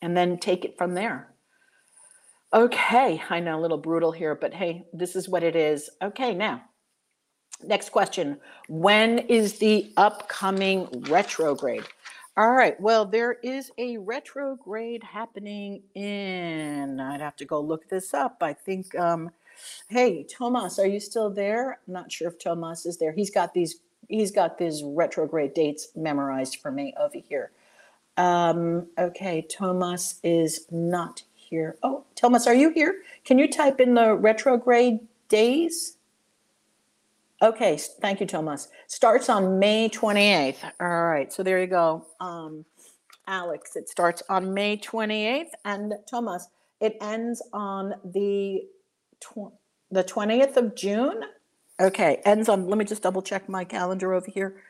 and 0.00 0.16
then 0.16 0.38
take 0.38 0.64
it 0.64 0.78
from 0.78 0.94
there. 0.94 1.28
Okay, 2.54 3.20
I 3.28 3.40
know 3.40 3.58
a 3.58 3.60
little 3.60 3.78
brutal 3.78 4.12
here, 4.12 4.34
but 4.34 4.54
hey, 4.54 4.86
this 4.92 5.16
is 5.16 5.28
what 5.28 5.42
it 5.42 5.56
is. 5.56 5.90
Okay, 6.00 6.32
now, 6.32 6.62
next 7.64 7.90
question. 7.90 8.38
When 8.68 9.18
is 9.18 9.58
the 9.58 9.92
upcoming 9.96 10.88
retrograde? 11.08 11.84
All 12.36 12.52
right, 12.52 12.80
well, 12.80 13.04
there 13.04 13.32
is 13.42 13.72
a 13.78 13.96
retrograde 13.96 15.02
happening 15.02 15.82
in, 15.94 17.00
I'd 17.00 17.20
have 17.20 17.36
to 17.36 17.44
go 17.44 17.60
look 17.60 17.88
this 17.88 18.14
up. 18.14 18.36
I 18.42 18.52
think, 18.52 18.96
um, 18.96 19.30
hey, 19.88 20.22
Tomas, 20.24 20.78
are 20.78 20.86
you 20.86 21.00
still 21.00 21.30
there? 21.30 21.80
I'm 21.86 21.94
not 21.94 22.12
sure 22.12 22.28
if 22.28 22.38
Tomas 22.38 22.86
is 22.86 22.98
there. 22.98 23.12
He's 23.12 23.30
got 23.30 23.54
these, 23.54 23.76
he's 24.08 24.30
got 24.30 24.56
these 24.56 24.82
retrograde 24.84 25.54
dates 25.54 25.88
memorized 25.96 26.56
for 26.60 26.70
me 26.70 26.94
over 27.00 27.18
here. 27.18 27.50
Um, 28.18 28.86
okay, 28.98 29.46
Tomas 29.50 30.20
is 30.22 30.66
not 30.70 31.22
here. 31.48 31.76
Oh, 31.82 32.04
Thomas, 32.14 32.46
are 32.46 32.54
you 32.54 32.70
here? 32.70 33.02
Can 33.24 33.38
you 33.38 33.50
type 33.50 33.80
in 33.80 33.94
the 33.94 34.14
retrograde 34.14 35.00
days? 35.28 35.96
Okay, 37.42 37.78
thank 38.00 38.20
you, 38.20 38.26
Thomas. 38.26 38.68
Starts 38.86 39.28
on 39.28 39.58
May 39.58 39.88
28th. 39.88 40.72
All 40.80 41.04
right, 41.06 41.32
so 41.32 41.42
there 41.42 41.60
you 41.60 41.66
go. 41.66 42.06
Um, 42.20 42.64
Alex, 43.26 43.76
it 43.76 43.88
starts 43.88 44.22
on 44.28 44.54
May 44.54 44.76
28th. 44.78 45.50
And 45.64 45.94
Thomas, 46.08 46.48
it 46.80 46.96
ends 47.00 47.42
on 47.52 47.94
the, 48.04 48.64
tw- 49.20 49.52
the 49.90 50.02
20th 50.02 50.56
of 50.56 50.74
June. 50.74 51.22
Okay, 51.78 52.22
ends 52.24 52.48
on, 52.48 52.68
let 52.68 52.78
me 52.78 52.86
just 52.86 53.02
double 53.02 53.20
check 53.20 53.48
my 53.48 53.64
calendar 53.64 54.14
over 54.14 54.30
here. 54.30 54.62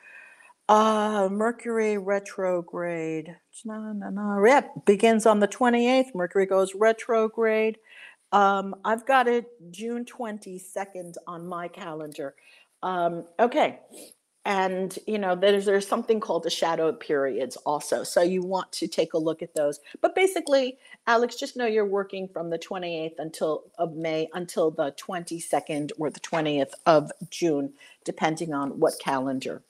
Uh, 0.68 1.28
Mercury 1.30 1.98
retrograde. 1.98 3.36
No, 3.64 3.92
no, 3.92 4.10
no. 4.10 4.44
Yeah, 4.44 4.62
begins 4.86 5.26
on 5.26 5.40
the 5.40 5.48
28th. 5.48 6.14
Mercury 6.14 6.46
goes 6.46 6.74
retrograde. 6.74 7.78
Um, 8.32 8.74
I've 8.84 9.06
got 9.06 9.28
it 9.28 9.46
June 9.70 10.04
22nd 10.04 11.14
on 11.28 11.46
my 11.46 11.68
calendar. 11.68 12.34
Um, 12.82 13.26
okay. 13.38 13.80
And, 14.44 14.96
you 15.08 15.18
know, 15.18 15.36
there's, 15.36 15.66
there's 15.66 15.88
something 15.88 16.20
called 16.20 16.44
the 16.44 16.50
shadow 16.50 16.92
periods 16.92 17.56
also. 17.66 18.04
So 18.04 18.22
you 18.22 18.42
want 18.42 18.72
to 18.74 18.88
take 18.88 19.14
a 19.14 19.18
look 19.18 19.42
at 19.42 19.54
those. 19.54 19.80
But 20.02 20.14
basically, 20.16 20.78
Alex, 21.06 21.36
just 21.36 21.56
know 21.56 21.66
you're 21.66 21.86
working 21.86 22.28
from 22.28 22.50
the 22.50 22.58
28th 22.58 23.16
until 23.18 23.64
of 23.78 23.94
May 23.94 24.28
until 24.34 24.70
the 24.72 24.92
22nd 24.92 25.92
or 25.98 26.10
the 26.10 26.20
20th 26.20 26.72
of 26.86 27.12
June, 27.30 27.74
depending 28.04 28.54
on 28.54 28.80
what 28.80 28.94
calendar. 29.00 29.62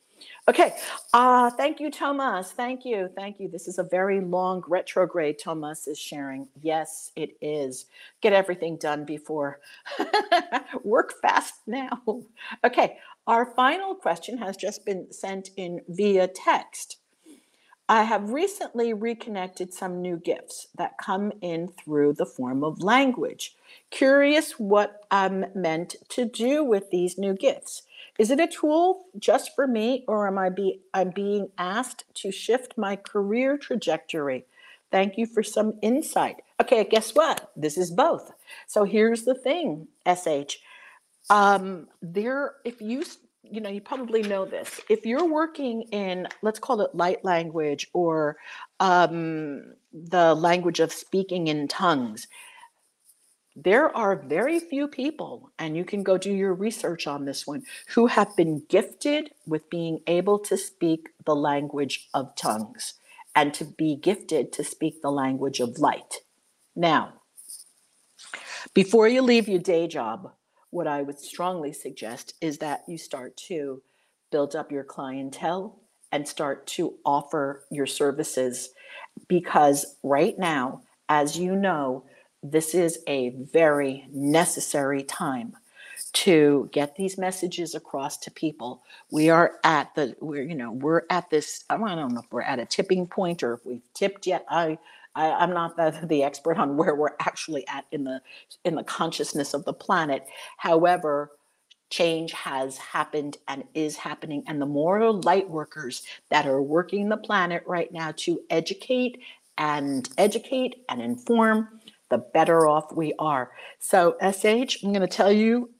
Okay. 0.48 0.74
Uh, 1.12 1.50
thank 1.50 1.80
you, 1.80 1.90
Thomas. 1.90 2.52
Thank 2.52 2.84
you. 2.84 3.10
Thank 3.16 3.40
you. 3.40 3.48
This 3.48 3.66
is 3.66 3.78
a 3.78 3.82
very 3.82 4.20
long 4.20 4.62
retrograde, 4.68 5.40
Thomas 5.40 5.88
is 5.88 5.98
sharing. 5.98 6.46
Yes, 6.62 7.10
it 7.16 7.36
is. 7.40 7.86
Get 8.20 8.32
everything 8.32 8.76
done 8.76 9.04
before. 9.04 9.58
Work 10.84 11.14
fast 11.20 11.54
now. 11.66 12.00
Okay. 12.64 12.98
Our 13.26 13.46
final 13.56 13.94
question 13.94 14.38
has 14.38 14.56
just 14.56 14.84
been 14.86 15.12
sent 15.12 15.50
in 15.56 15.80
via 15.88 16.28
text. 16.28 16.98
I 17.88 18.02
have 18.02 18.30
recently 18.32 18.92
reconnected 18.92 19.72
some 19.72 20.02
new 20.02 20.16
gifts 20.16 20.68
that 20.76 20.98
come 20.98 21.32
in 21.40 21.68
through 21.68 22.14
the 22.14 22.26
form 22.26 22.64
of 22.64 22.82
language. 22.82 23.54
Curious 23.90 24.52
what 24.58 25.04
I'm 25.10 25.46
meant 25.54 25.94
to 26.10 26.24
do 26.24 26.64
with 26.64 26.90
these 26.90 27.16
new 27.16 27.34
gifts. 27.34 27.82
Is 28.18 28.30
it 28.30 28.40
a 28.40 28.48
tool 28.48 29.04
just 29.18 29.54
for 29.54 29.68
me, 29.68 30.04
or 30.08 30.26
am 30.26 30.36
I 30.38 30.48
be 30.48 30.80
I'm 30.94 31.10
being 31.10 31.50
asked 31.58 32.04
to 32.14 32.32
shift 32.32 32.76
my 32.76 32.96
career 32.96 33.56
trajectory? 33.56 34.46
Thank 34.90 35.16
you 35.16 35.26
for 35.26 35.42
some 35.44 35.74
insight. 35.80 36.42
Okay, 36.60 36.84
guess 36.84 37.14
what? 37.14 37.52
This 37.54 37.76
is 37.76 37.90
both. 37.90 38.32
So 38.66 38.84
here's 38.84 39.22
the 39.22 39.34
thing, 39.34 39.88
SH. 40.06 40.58
Um, 41.28 41.88
there, 42.02 42.54
if 42.64 42.80
you 42.80 43.04
you 43.50 43.60
know, 43.60 43.70
you 43.70 43.80
probably 43.80 44.22
know 44.22 44.44
this. 44.44 44.80
If 44.88 45.06
you're 45.06 45.24
working 45.24 45.82
in, 45.92 46.28
let's 46.42 46.58
call 46.58 46.80
it 46.80 46.94
light 46.94 47.24
language 47.24 47.88
or 47.92 48.36
um, 48.80 49.74
the 49.92 50.34
language 50.34 50.80
of 50.80 50.92
speaking 50.92 51.48
in 51.48 51.68
tongues, 51.68 52.26
there 53.56 53.94
are 53.96 54.16
very 54.16 54.60
few 54.60 54.86
people, 54.86 55.50
and 55.58 55.76
you 55.76 55.84
can 55.84 56.02
go 56.02 56.18
do 56.18 56.30
your 56.30 56.52
research 56.52 57.06
on 57.06 57.24
this 57.24 57.46
one, 57.46 57.62
who 57.88 58.06
have 58.06 58.36
been 58.36 58.62
gifted 58.68 59.30
with 59.46 59.70
being 59.70 60.00
able 60.06 60.38
to 60.40 60.58
speak 60.58 61.08
the 61.24 61.34
language 61.34 62.08
of 62.12 62.36
tongues 62.36 62.94
and 63.34 63.54
to 63.54 63.64
be 63.64 63.96
gifted 63.96 64.52
to 64.52 64.62
speak 64.64 65.00
the 65.00 65.10
language 65.10 65.60
of 65.60 65.78
light. 65.78 66.16
Now, 66.74 67.14
before 68.74 69.08
you 69.08 69.22
leave 69.22 69.48
your 69.48 69.60
day 69.60 69.86
job, 69.88 70.32
what 70.70 70.86
I 70.86 71.02
would 71.02 71.18
strongly 71.18 71.72
suggest 71.72 72.34
is 72.40 72.58
that 72.58 72.84
you 72.86 72.98
start 72.98 73.36
to 73.48 73.82
build 74.30 74.56
up 74.56 74.72
your 74.72 74.84
clientele 74.84 75.78
and 76.12 76.26
start 76.26 76.66
to 76.66 76.94
offer 77.04 77.64
your 77.70 77.86
services 77.86 78.70
because 79.28 79.96
right 80.02 80.38
now, 80.38 80.82
as 81.08 81.38
you 81.38 81.56
know, 81.56 82.04
this 82.42 82.74
is 82.74 82.98
a 83.08 83.30
very 83.52 84.06
necessary 84.12 85.02
time 85.02 85.56
to 86.12 86.68
get 86.72 86.96
these 86.96 87.18
messages 87.18 87.74
across 87.74 88.16
to 88.18 88.30
people. 88.30 88.82
We 89.10 89.30
are 89.30 89.54
at 89.64 89.94
the 89.94 90.16
we're 90.20 90.42
you 90.42 90.54
know 90.54 90.72
we're 90.72 91.02
at 91.10 91.30
this 91.30 91.64
I 91.70 91.76
don't 91.76 92.14
know 92.14 92.20
if 92.20 92.30
we're 92.30 92.42
at 92.42 92.58
a 92.58 92.66
tipping 92.66 93.06
point 93.06 93.42
or 93.42 93.54
if 93.54 93.66
we've 93.66 93.92
tipped 93.94 94.26
yet. 94.26 94.44
I, 94.48 94.78
I 95.16 95.42
am 95.42 95.50
not 95.52 95.76
the, 95.76 95.98
the 96.08 96.22
expert 96.22 96.58
on 96.58 96.76
where 96.76 96.94
we're 96.94 97.16
actually 97.20 97.66
at 97.66 97.86
in 97.90 98.04
the 98.04 98.20
in 98.64 98.76
the 98.76 98.84
consciousness 98.84 99.54
of 99.54 99.64
the 99.64 99.72
planet. 99.72 100.24
However, 100.58 101.32
change 101.90 102.32
has 102.32 102.78
happened 102.78 103.38
and 103.48 103.64
is 103.74 103.96
happening 103.96 104.42
and 104.46 104.60
the 104.60 104.66
more 104.66 105.12
light 105.12 105.48
workers 105.48 106.02
that 106.30 106.46
are 106.46 106.60
working 106.60 107.08
the 107.08 107.16
planet 107.16 107.62
right 107.66 107.92
now 107.92 108.12
to 108.16 108.40
educate 108.50 109.18
and 109.56 110.08
educate 110.18 110.84
and 110.88 111.00
inform 111.00 111.68
the 112.10 112.18
better 112.18 112.66
off 112.66 112.92
we 112.94 113.12
are. 113.18 113.52
So, 113.78 114.16
SH, 114.20 114.82
I'm 114.82 114.92
going 114.92 115.00
to 115.00 115.06
tell 115.06 115.32
you 115.32 115.70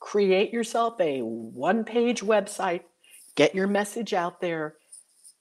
create 0.00 0.52
yourself 0.52 1.00
a 1.00 1.20
one 1.20 1.84
page 1.84 2.22
website, 2.22 2.82
get 3.36 3.54
your 3.54 3.68
message 3.68 4.12
out 4.12 4.40
there, 4.40 4.74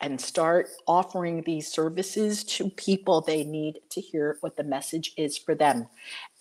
and 0.02 0.20
start 0.20 0.70
offering 0.88 1.44
these 1.44 1.68
services 1.68 2.44
to 2.44 2.70
people 2.72 3.22
they 3.22 3.44
need 3.44 3.80
to 3.90 4.02
hear 4.02 4.38
what 4.42 4.58
the 4.58 4.64
message 4.64 5.14
is 5.18 5.38
for 5.38 5.56
them. 5.56 5.88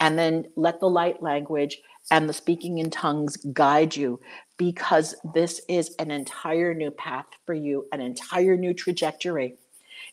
And 0.01 0.19
then 0.19 0.47
let 0.57 0.81
the 0.81 0.91
light 0.91 1.23
language 1.23 1.79
and 2.11 2.29
the 2.29 2.33
speaking 2.33 2.79
in 2.79 2.91
tongues 2.91 3.37
guide 3.37 3.95
you 3.97 4.21
because 4.57 5.15
this 5.35 5.61
is 5.69 5.95
an 5.99 6.11
entire 6.11 6.75
new 6.75 6.91
path 6.91 7.27
for 7.47 7.55
you, 7.55 7.87
an 7.93 8.01
entire 8.01 8.57
new 8.57 8.75
trajectory 8.75 9.57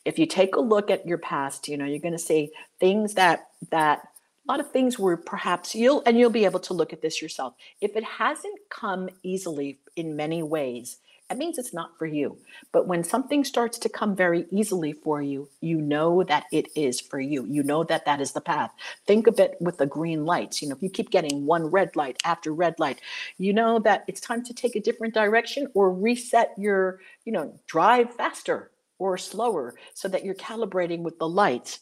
if 0.06 0.18
you 0.18 0.26
take 0.26 0.56
a 0.56 0.60
look 0.62 0.90
at 0.90 1.06
your 1.06 1.18
past, 1.18 1.68
you 1.68 1.78
know, 1.78 1.86
you're 1.86 2.00
going 2.00 2.14
to 2.14 2.20
see 2.20 2.52
things 2.80 3.16
that 3.16 3.50
that 3.72 4.02
a 4.48 4.52
lot 4.52 4.60
of 4.62 4.72
things 4.72 4.98
were 4.98 5.18
perhaps 5.18 5.76
you'll 5.76 6.02
and 6.06 6.18
you'll 6.18 6.30
be 6.30 6.46
able 6.46 6.62
to 6.62 6.74
look 6.74 6.94
at 6.94 7.02
this 7.02 7.22
yourself. 7.22 7.54
If 7.82 7.96
it 7.98 8.04
hasn't 8.04 8.58
come 8.70 9.10
easily 9.24 9.80
in 9.98 10.16
many 10.16 10.42
ways, 10.42 11.00
it 11.30 11.38
means 11.38 11.58
it's 11.58 11.74
not 11.74 11.98
for 11.98 12.06
you. 12.06 12.38
But 12.72 12.88
when 12.88 13.04
something 13.04 13.44
starts 13.44 13.78
to 13.80 13.90
come 13.90 14.16
very 14.16 14.46
easily 14.50 14.94
for 14.94 15.22
you, 15.22 15.50
you 15.60 15.82
know 15.82 16.24
that 16.24 16.46
it 16.52 16.68
is 16.76 17.02
for 17.02 17.20
you. 17.20 17.46
You 17.46 17.64
know 17.64 17.84
that 17.84 18.06
that 18.06 18.22
is 18.22 18.32
the 18.32 18.42
path. 18.42 18.72
Think 19.06 19.28
of 19.28 19.40
it 19.40 19.58
with 19.60 19.78
the 19.78 19.86
green 19.86 20.26
lights. 20.26 20.62
You 20.62 20.70
know, 20.70 20.76
if 20.76 20.82
you 20.82 20.90
keep 20.90 21.10
getting 21.10 21.46
one 21.46 21.66
red 21.66 21.96
light 21.96 22.18
after 22.24 22.54
red 22.54 22.76
light, 22.80 23.02
you 23.38 23.52
know 23.52 23.80
that 23.80 24.06
it's 24.08 24.22
time 24.22 24.44
to 24.46 24.54
take 24.54 24.76
a 24.76 24.82
different 24.82 25.14
direction 25.14 25.68
or 25.74 25.94
reset 25.94 26.54
your, 26.58 27.02
you 27.26 27.34
know, 27.34 27.60
drive 27.68 28.14
faster 28.14 28.72
or 29.00 29.18
slower 29.18 29.76
so 29.94 30.08
that 30.08 30.24
you're 30.24 30.36
calibrating 30.36 31.02
with 31.02 31.20
the 31.20 31.28
lights. 31.28 31.80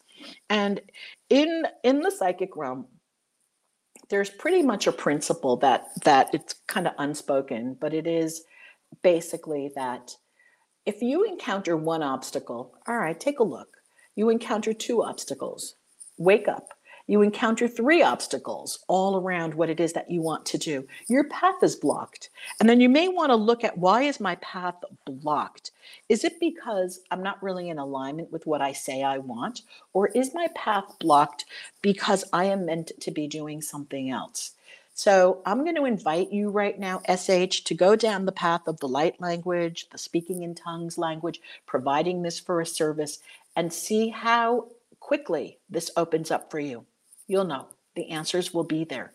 And 0.49 0.81
in 1.29 1.65
in 1.83 2.01
the 2.01 2.11
psychic 2.11 2.55
realm, 2.55 2.87
there's 4.09 4.29
pretty 4.29 4.63
much 4.63 4.87
a 4.87 4.91
principle 4.91 5.57
that 5.57 5.87
that 6.03 6.33
it's 6.33 6.55
kind 6.67 6.87
of 6.87 6.93
unspoken, 6.97 7.77
but 7.79 7.93
it 7.93 8.07
is 8.07 8.43
basically 9.01 9.71
that 9.75 10.15
if 10.85 11.01
you 11.01 11.23
encounter 11.23 11.75
one 11.75 12.03
obstacle, 12.03 12.75
all 12.87 12.97
right, 12.97 13.19
take 13.19 13.39
a 13.39 13.43
look. 13.43 13.69
You 14.15 14.29
encounter 14.29 14.73
two 14.73 15.03
obstacles, 15.03 15.75
wake 16.17 16.47
up. 16.47 16.69
You 17.07 17.21
encounter 17.21 17.67
three 17.67 18.01
obstacles 18.01 18.79
all 18.87 19.17
around 19.17 19.53
what 19.53 19.69
it 19.69 19.79
is 19.79 19.93
that 19.93 20.09
you 20.09 20.21
want 20.21 20.45
to 20.47 20.57
do. 20.57 20.87
Your 21.07 21.25
path 21.29 21.61
is 21.61 21.75
blocked. 21.75 22.31
And 22.59 22.67
then 22.67 22.81
you 22.81 22.89
may 22.89 23.07
want 23.07 23.29
to 23.29 23.35
look 23.35 23.63
at 23.63 23.77
why 23.77 24.03
is 24.03 24.19
my 24.19 24.35
path 24.37 24.75
blocked? 25.05 25.71
Is 26.09 26.23
it 26.23 26.39
because 26.39 27.01
I'm 27.11 27.21
not 27.21 27.41
really 27.43 27.69
in 27.69 27.77
alignment 27.77 28.31
with 28.31 28.47
what 28.47 28.61
I 28.61 28.73
say 28.73 29.03
I 29.03 29.19
want? 29.19 29.61
Or 29.93 30.07
is 30.07 30.33
my 30.33 30.47
path 30.55 30.85
blocked 30.99 31.45
because 31.83 32.23
I 32.33 32.45
am 32.45 32.65
meant 32.65 32.91
to 33.01 33.11
be 33.11 33.27
doing 33.27 33.61
something 33.61 34.09
else? 34.09 34.53
So 34.97 35.41
I'm 35.45 35.63
going 35.65 35.75
to 35.75 35.83
invite 35.83 36.31
you 36.31 36.49
right 36.49 36.79
now, 36.79 37.01
SH, 37.01 37.65
to 37.65 37.73
go 37.75 37.97
down 37.97 38.25
the 38.25 38.31
path 38.31 38.61
of 38.65 38.79
the 38.79 38.87
light 38.87 39.19
language, 39.19 39.87
the 39.91 39.97
speaking 39.97 40.41
in 40.41 40.55
tongues 40.55 40.97
language, 40.97 41.41
providing 41.65 42.21
this 42.21 42.39
for 42.39 42.61
a 42.61 42.65
service, 42.65 43.19
and 43.57 43.73
see 43.73 44.07
how 44.07 44.69
quickly 45.01 45.59
this 45.69 45.91
opens 45.97 46.31
up 46.31 46.49
for 46.49 46.59
you. 46.59 46.85
You'll 47.27 47.43
know 47.43 47.67
the 47.95 48.09
answers 48.09 48.53
will 48.53 48.63
be 48.63 48.85
there. 48.85 49.11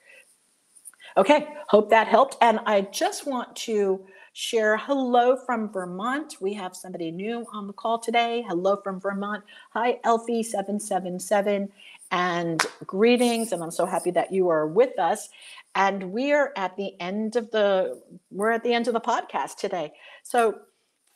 Okay, 1.17 1.49
hope 1.69 1.89
that 1.89 2.09
helped. 2.09 2.37
And 2.43 2.61
I 2.67 2.83
just 2.83 3.27
want 3.27 3.57
to 3.57 4.05
share 4.35 4.77
hello 4.77 5.35
from 5.35 5.73
Vermont. 5.73 6.37
We 6.43 6.53
have 6.55 6.77
somebody 6.77 7.11
new 7.11 7.47
on 7.55 7.67
the 7.67 7.73
call 7.73 7.99
today. 7.99 8.45
Hello 8.47 8.77
from 8.77 9.01
Vermont. 9.01 9.43
Hi, 9.71 9.99
Elfie777 10.05 11.71
and 12.11 12.65
greetings 12.87 13.53
and 13.53 13.63
i'm 13.63 13.71
so 13.71 13.87
happy 13.87 14.11
that 14.11 14.33
you 14.33 14.49
are 14.49 14.67
with 14.67 14.99
us. 14.99 15.29
And 15.75 16.13
we're 16.13 16.53
at 16.57 16.77
the 16.77 17.01
end 17.01 17.37
of 17.37 17.51
the 17.51 18.01
we're 18.31 18.51
at 18.51 18.65
the 18.65 18.75
end 18.75 18.89
of 18.89 18.95
the 18.95 19.01
podcast 19.01 19.57
today. 19.57 19.93
So 20.23 20.59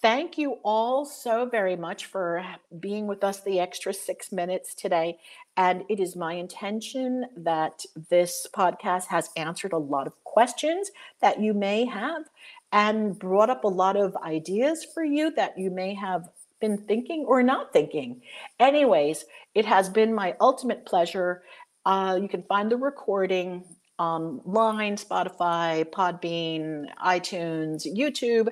thank 0.00 0.38
you 0.38 0.58
all 0.62 1.04
so 1.04 1.46
very 1.46 1.76
much 1.76 2.06
for 2.06 2.44
being 2.78 3.06
with 3.06 3.24
us 3.24 3.40
the 3.40 3.58
extra 3.58 3.92
six 3.92 4.30
minutes 4.30 4.74
today. 4.74 5.18
And 5.56 5.82
it 5.88 5.98
is 5.98 6.14
my 6.14 6.34
intention 6.34 7.26
that 7.36 7.84
this 8.10 8.46
podcast 8.54 9.06
has 9.06 9.30
answered 9.36 9.72
a 9.72 9.78
lot 9.78 10.06
of 10.06 10.22
questions 10.24 10.90
that 11.20 11.40
you 11.40 11.54
may 11.54 11.84
have 11.86 12.24
and 12.70 13.18
brought 13.18 13.50
up 13.50 13.64
a 13.64 13.68
lot 13.68 13.96
of 13.96 14.16
ideas 14.16 14.84
for 14.84 15.04
you 15.04 15.32
that 15.32 15.58
you 15.58 15.70
may 15.70 15.94
have 15.94 16.28
been 16.64 16.78
thinking 16.78 17.26
or 17.26 17.42
not 17.42 17.74
thinking. 17.74 18.22
Anyways, 18.58 19.26
it 19.54 19.66
has 19.66 19.90
been 19.90 20.14
my 20.14 20.34
ultimate 20.40 20.86
pleasure. 20.86 21.42
Uh, 21.84 22.18
you 22.22 22.26
can 22.26 22.42
find 22.44 22.72
the 22.72 22.76
recording 22.78 23.62
online, 23.98 24.96
Spotify, 24.96 25.84
Podbean, 25.84 26.86
iTunes, 27.04 27.86
YouTube. 27.86 28.48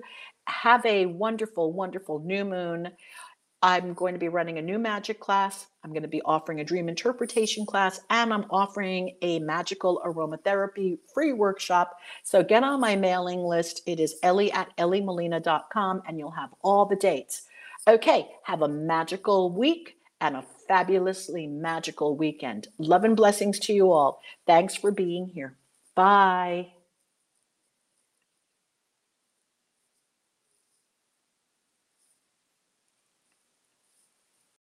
Have 0.47 0.85
a 0.85 1.07
wonderful, 1.07 1.73
wonderful 1.73 2.19
new 2.19 2.45
moon. 2.45 2.91
I'm 3.63 3.95
going 3.95 4.13
to 4.13 4.21
be 4.21 4.29
running 4.29 4.59
a 4.59 4.63
new 4.63 4.79
magic 4.79 5.19
class. 5.19 5.69
I'm 5.83 5.91
going 5.91 6.03
to 6.03 6.09
be 6.09 6.21
offering 6.23 6.61
a 6.61 6.65
dream 6.65 6.91
interpretation 6.91 7.65
class, 7.65 7.99
and 8.11 8.35
I'm 8.35 8.45
offering 8.51 9.17
a 9.23 9.39
magical 9.39 10.03
aromatherapy 10.05 10.99
free 11.15 11.33
workshop. 11.33 11.97
So 12.25 12.43
get 12.43 12.63
on 12.63 12.79
my 12.79 12.95
mailing 12.95 13.39
list. 13.39 13.81
It 13.87 14.01
is 14.01 14.17
ellie 14.23 14.53
at 14.53 14.77
elliemolina.com, 14.77 16.03
and 16.07 16.19
you'll 16.19 16.33
have 16.33 16.51
all 16.61 16.85
the 16.85 16.97
dates. 16.97 17.47
Okay, 17.89 18.29
have 18.45 18.63
a 18.63 18.69
magical 18.69 19.51
week 19.51 19.97
and 20.21 20.37
a 20.37 20.45
fabulously 20.69 21.49
magical 21.49 22.17
weekend. 22.17 22.69
Love 22.79 23.03
and 23.03 23.17
blessings 23.17 23.59
to 23.59 23.73
you 23.73 23.91
all. 23.91 24.21
Thanks 24.47 24.77
for 24.77 24.93
being 24.93 25.27
here. 25.27 25.57
Bye. 25.97 26.69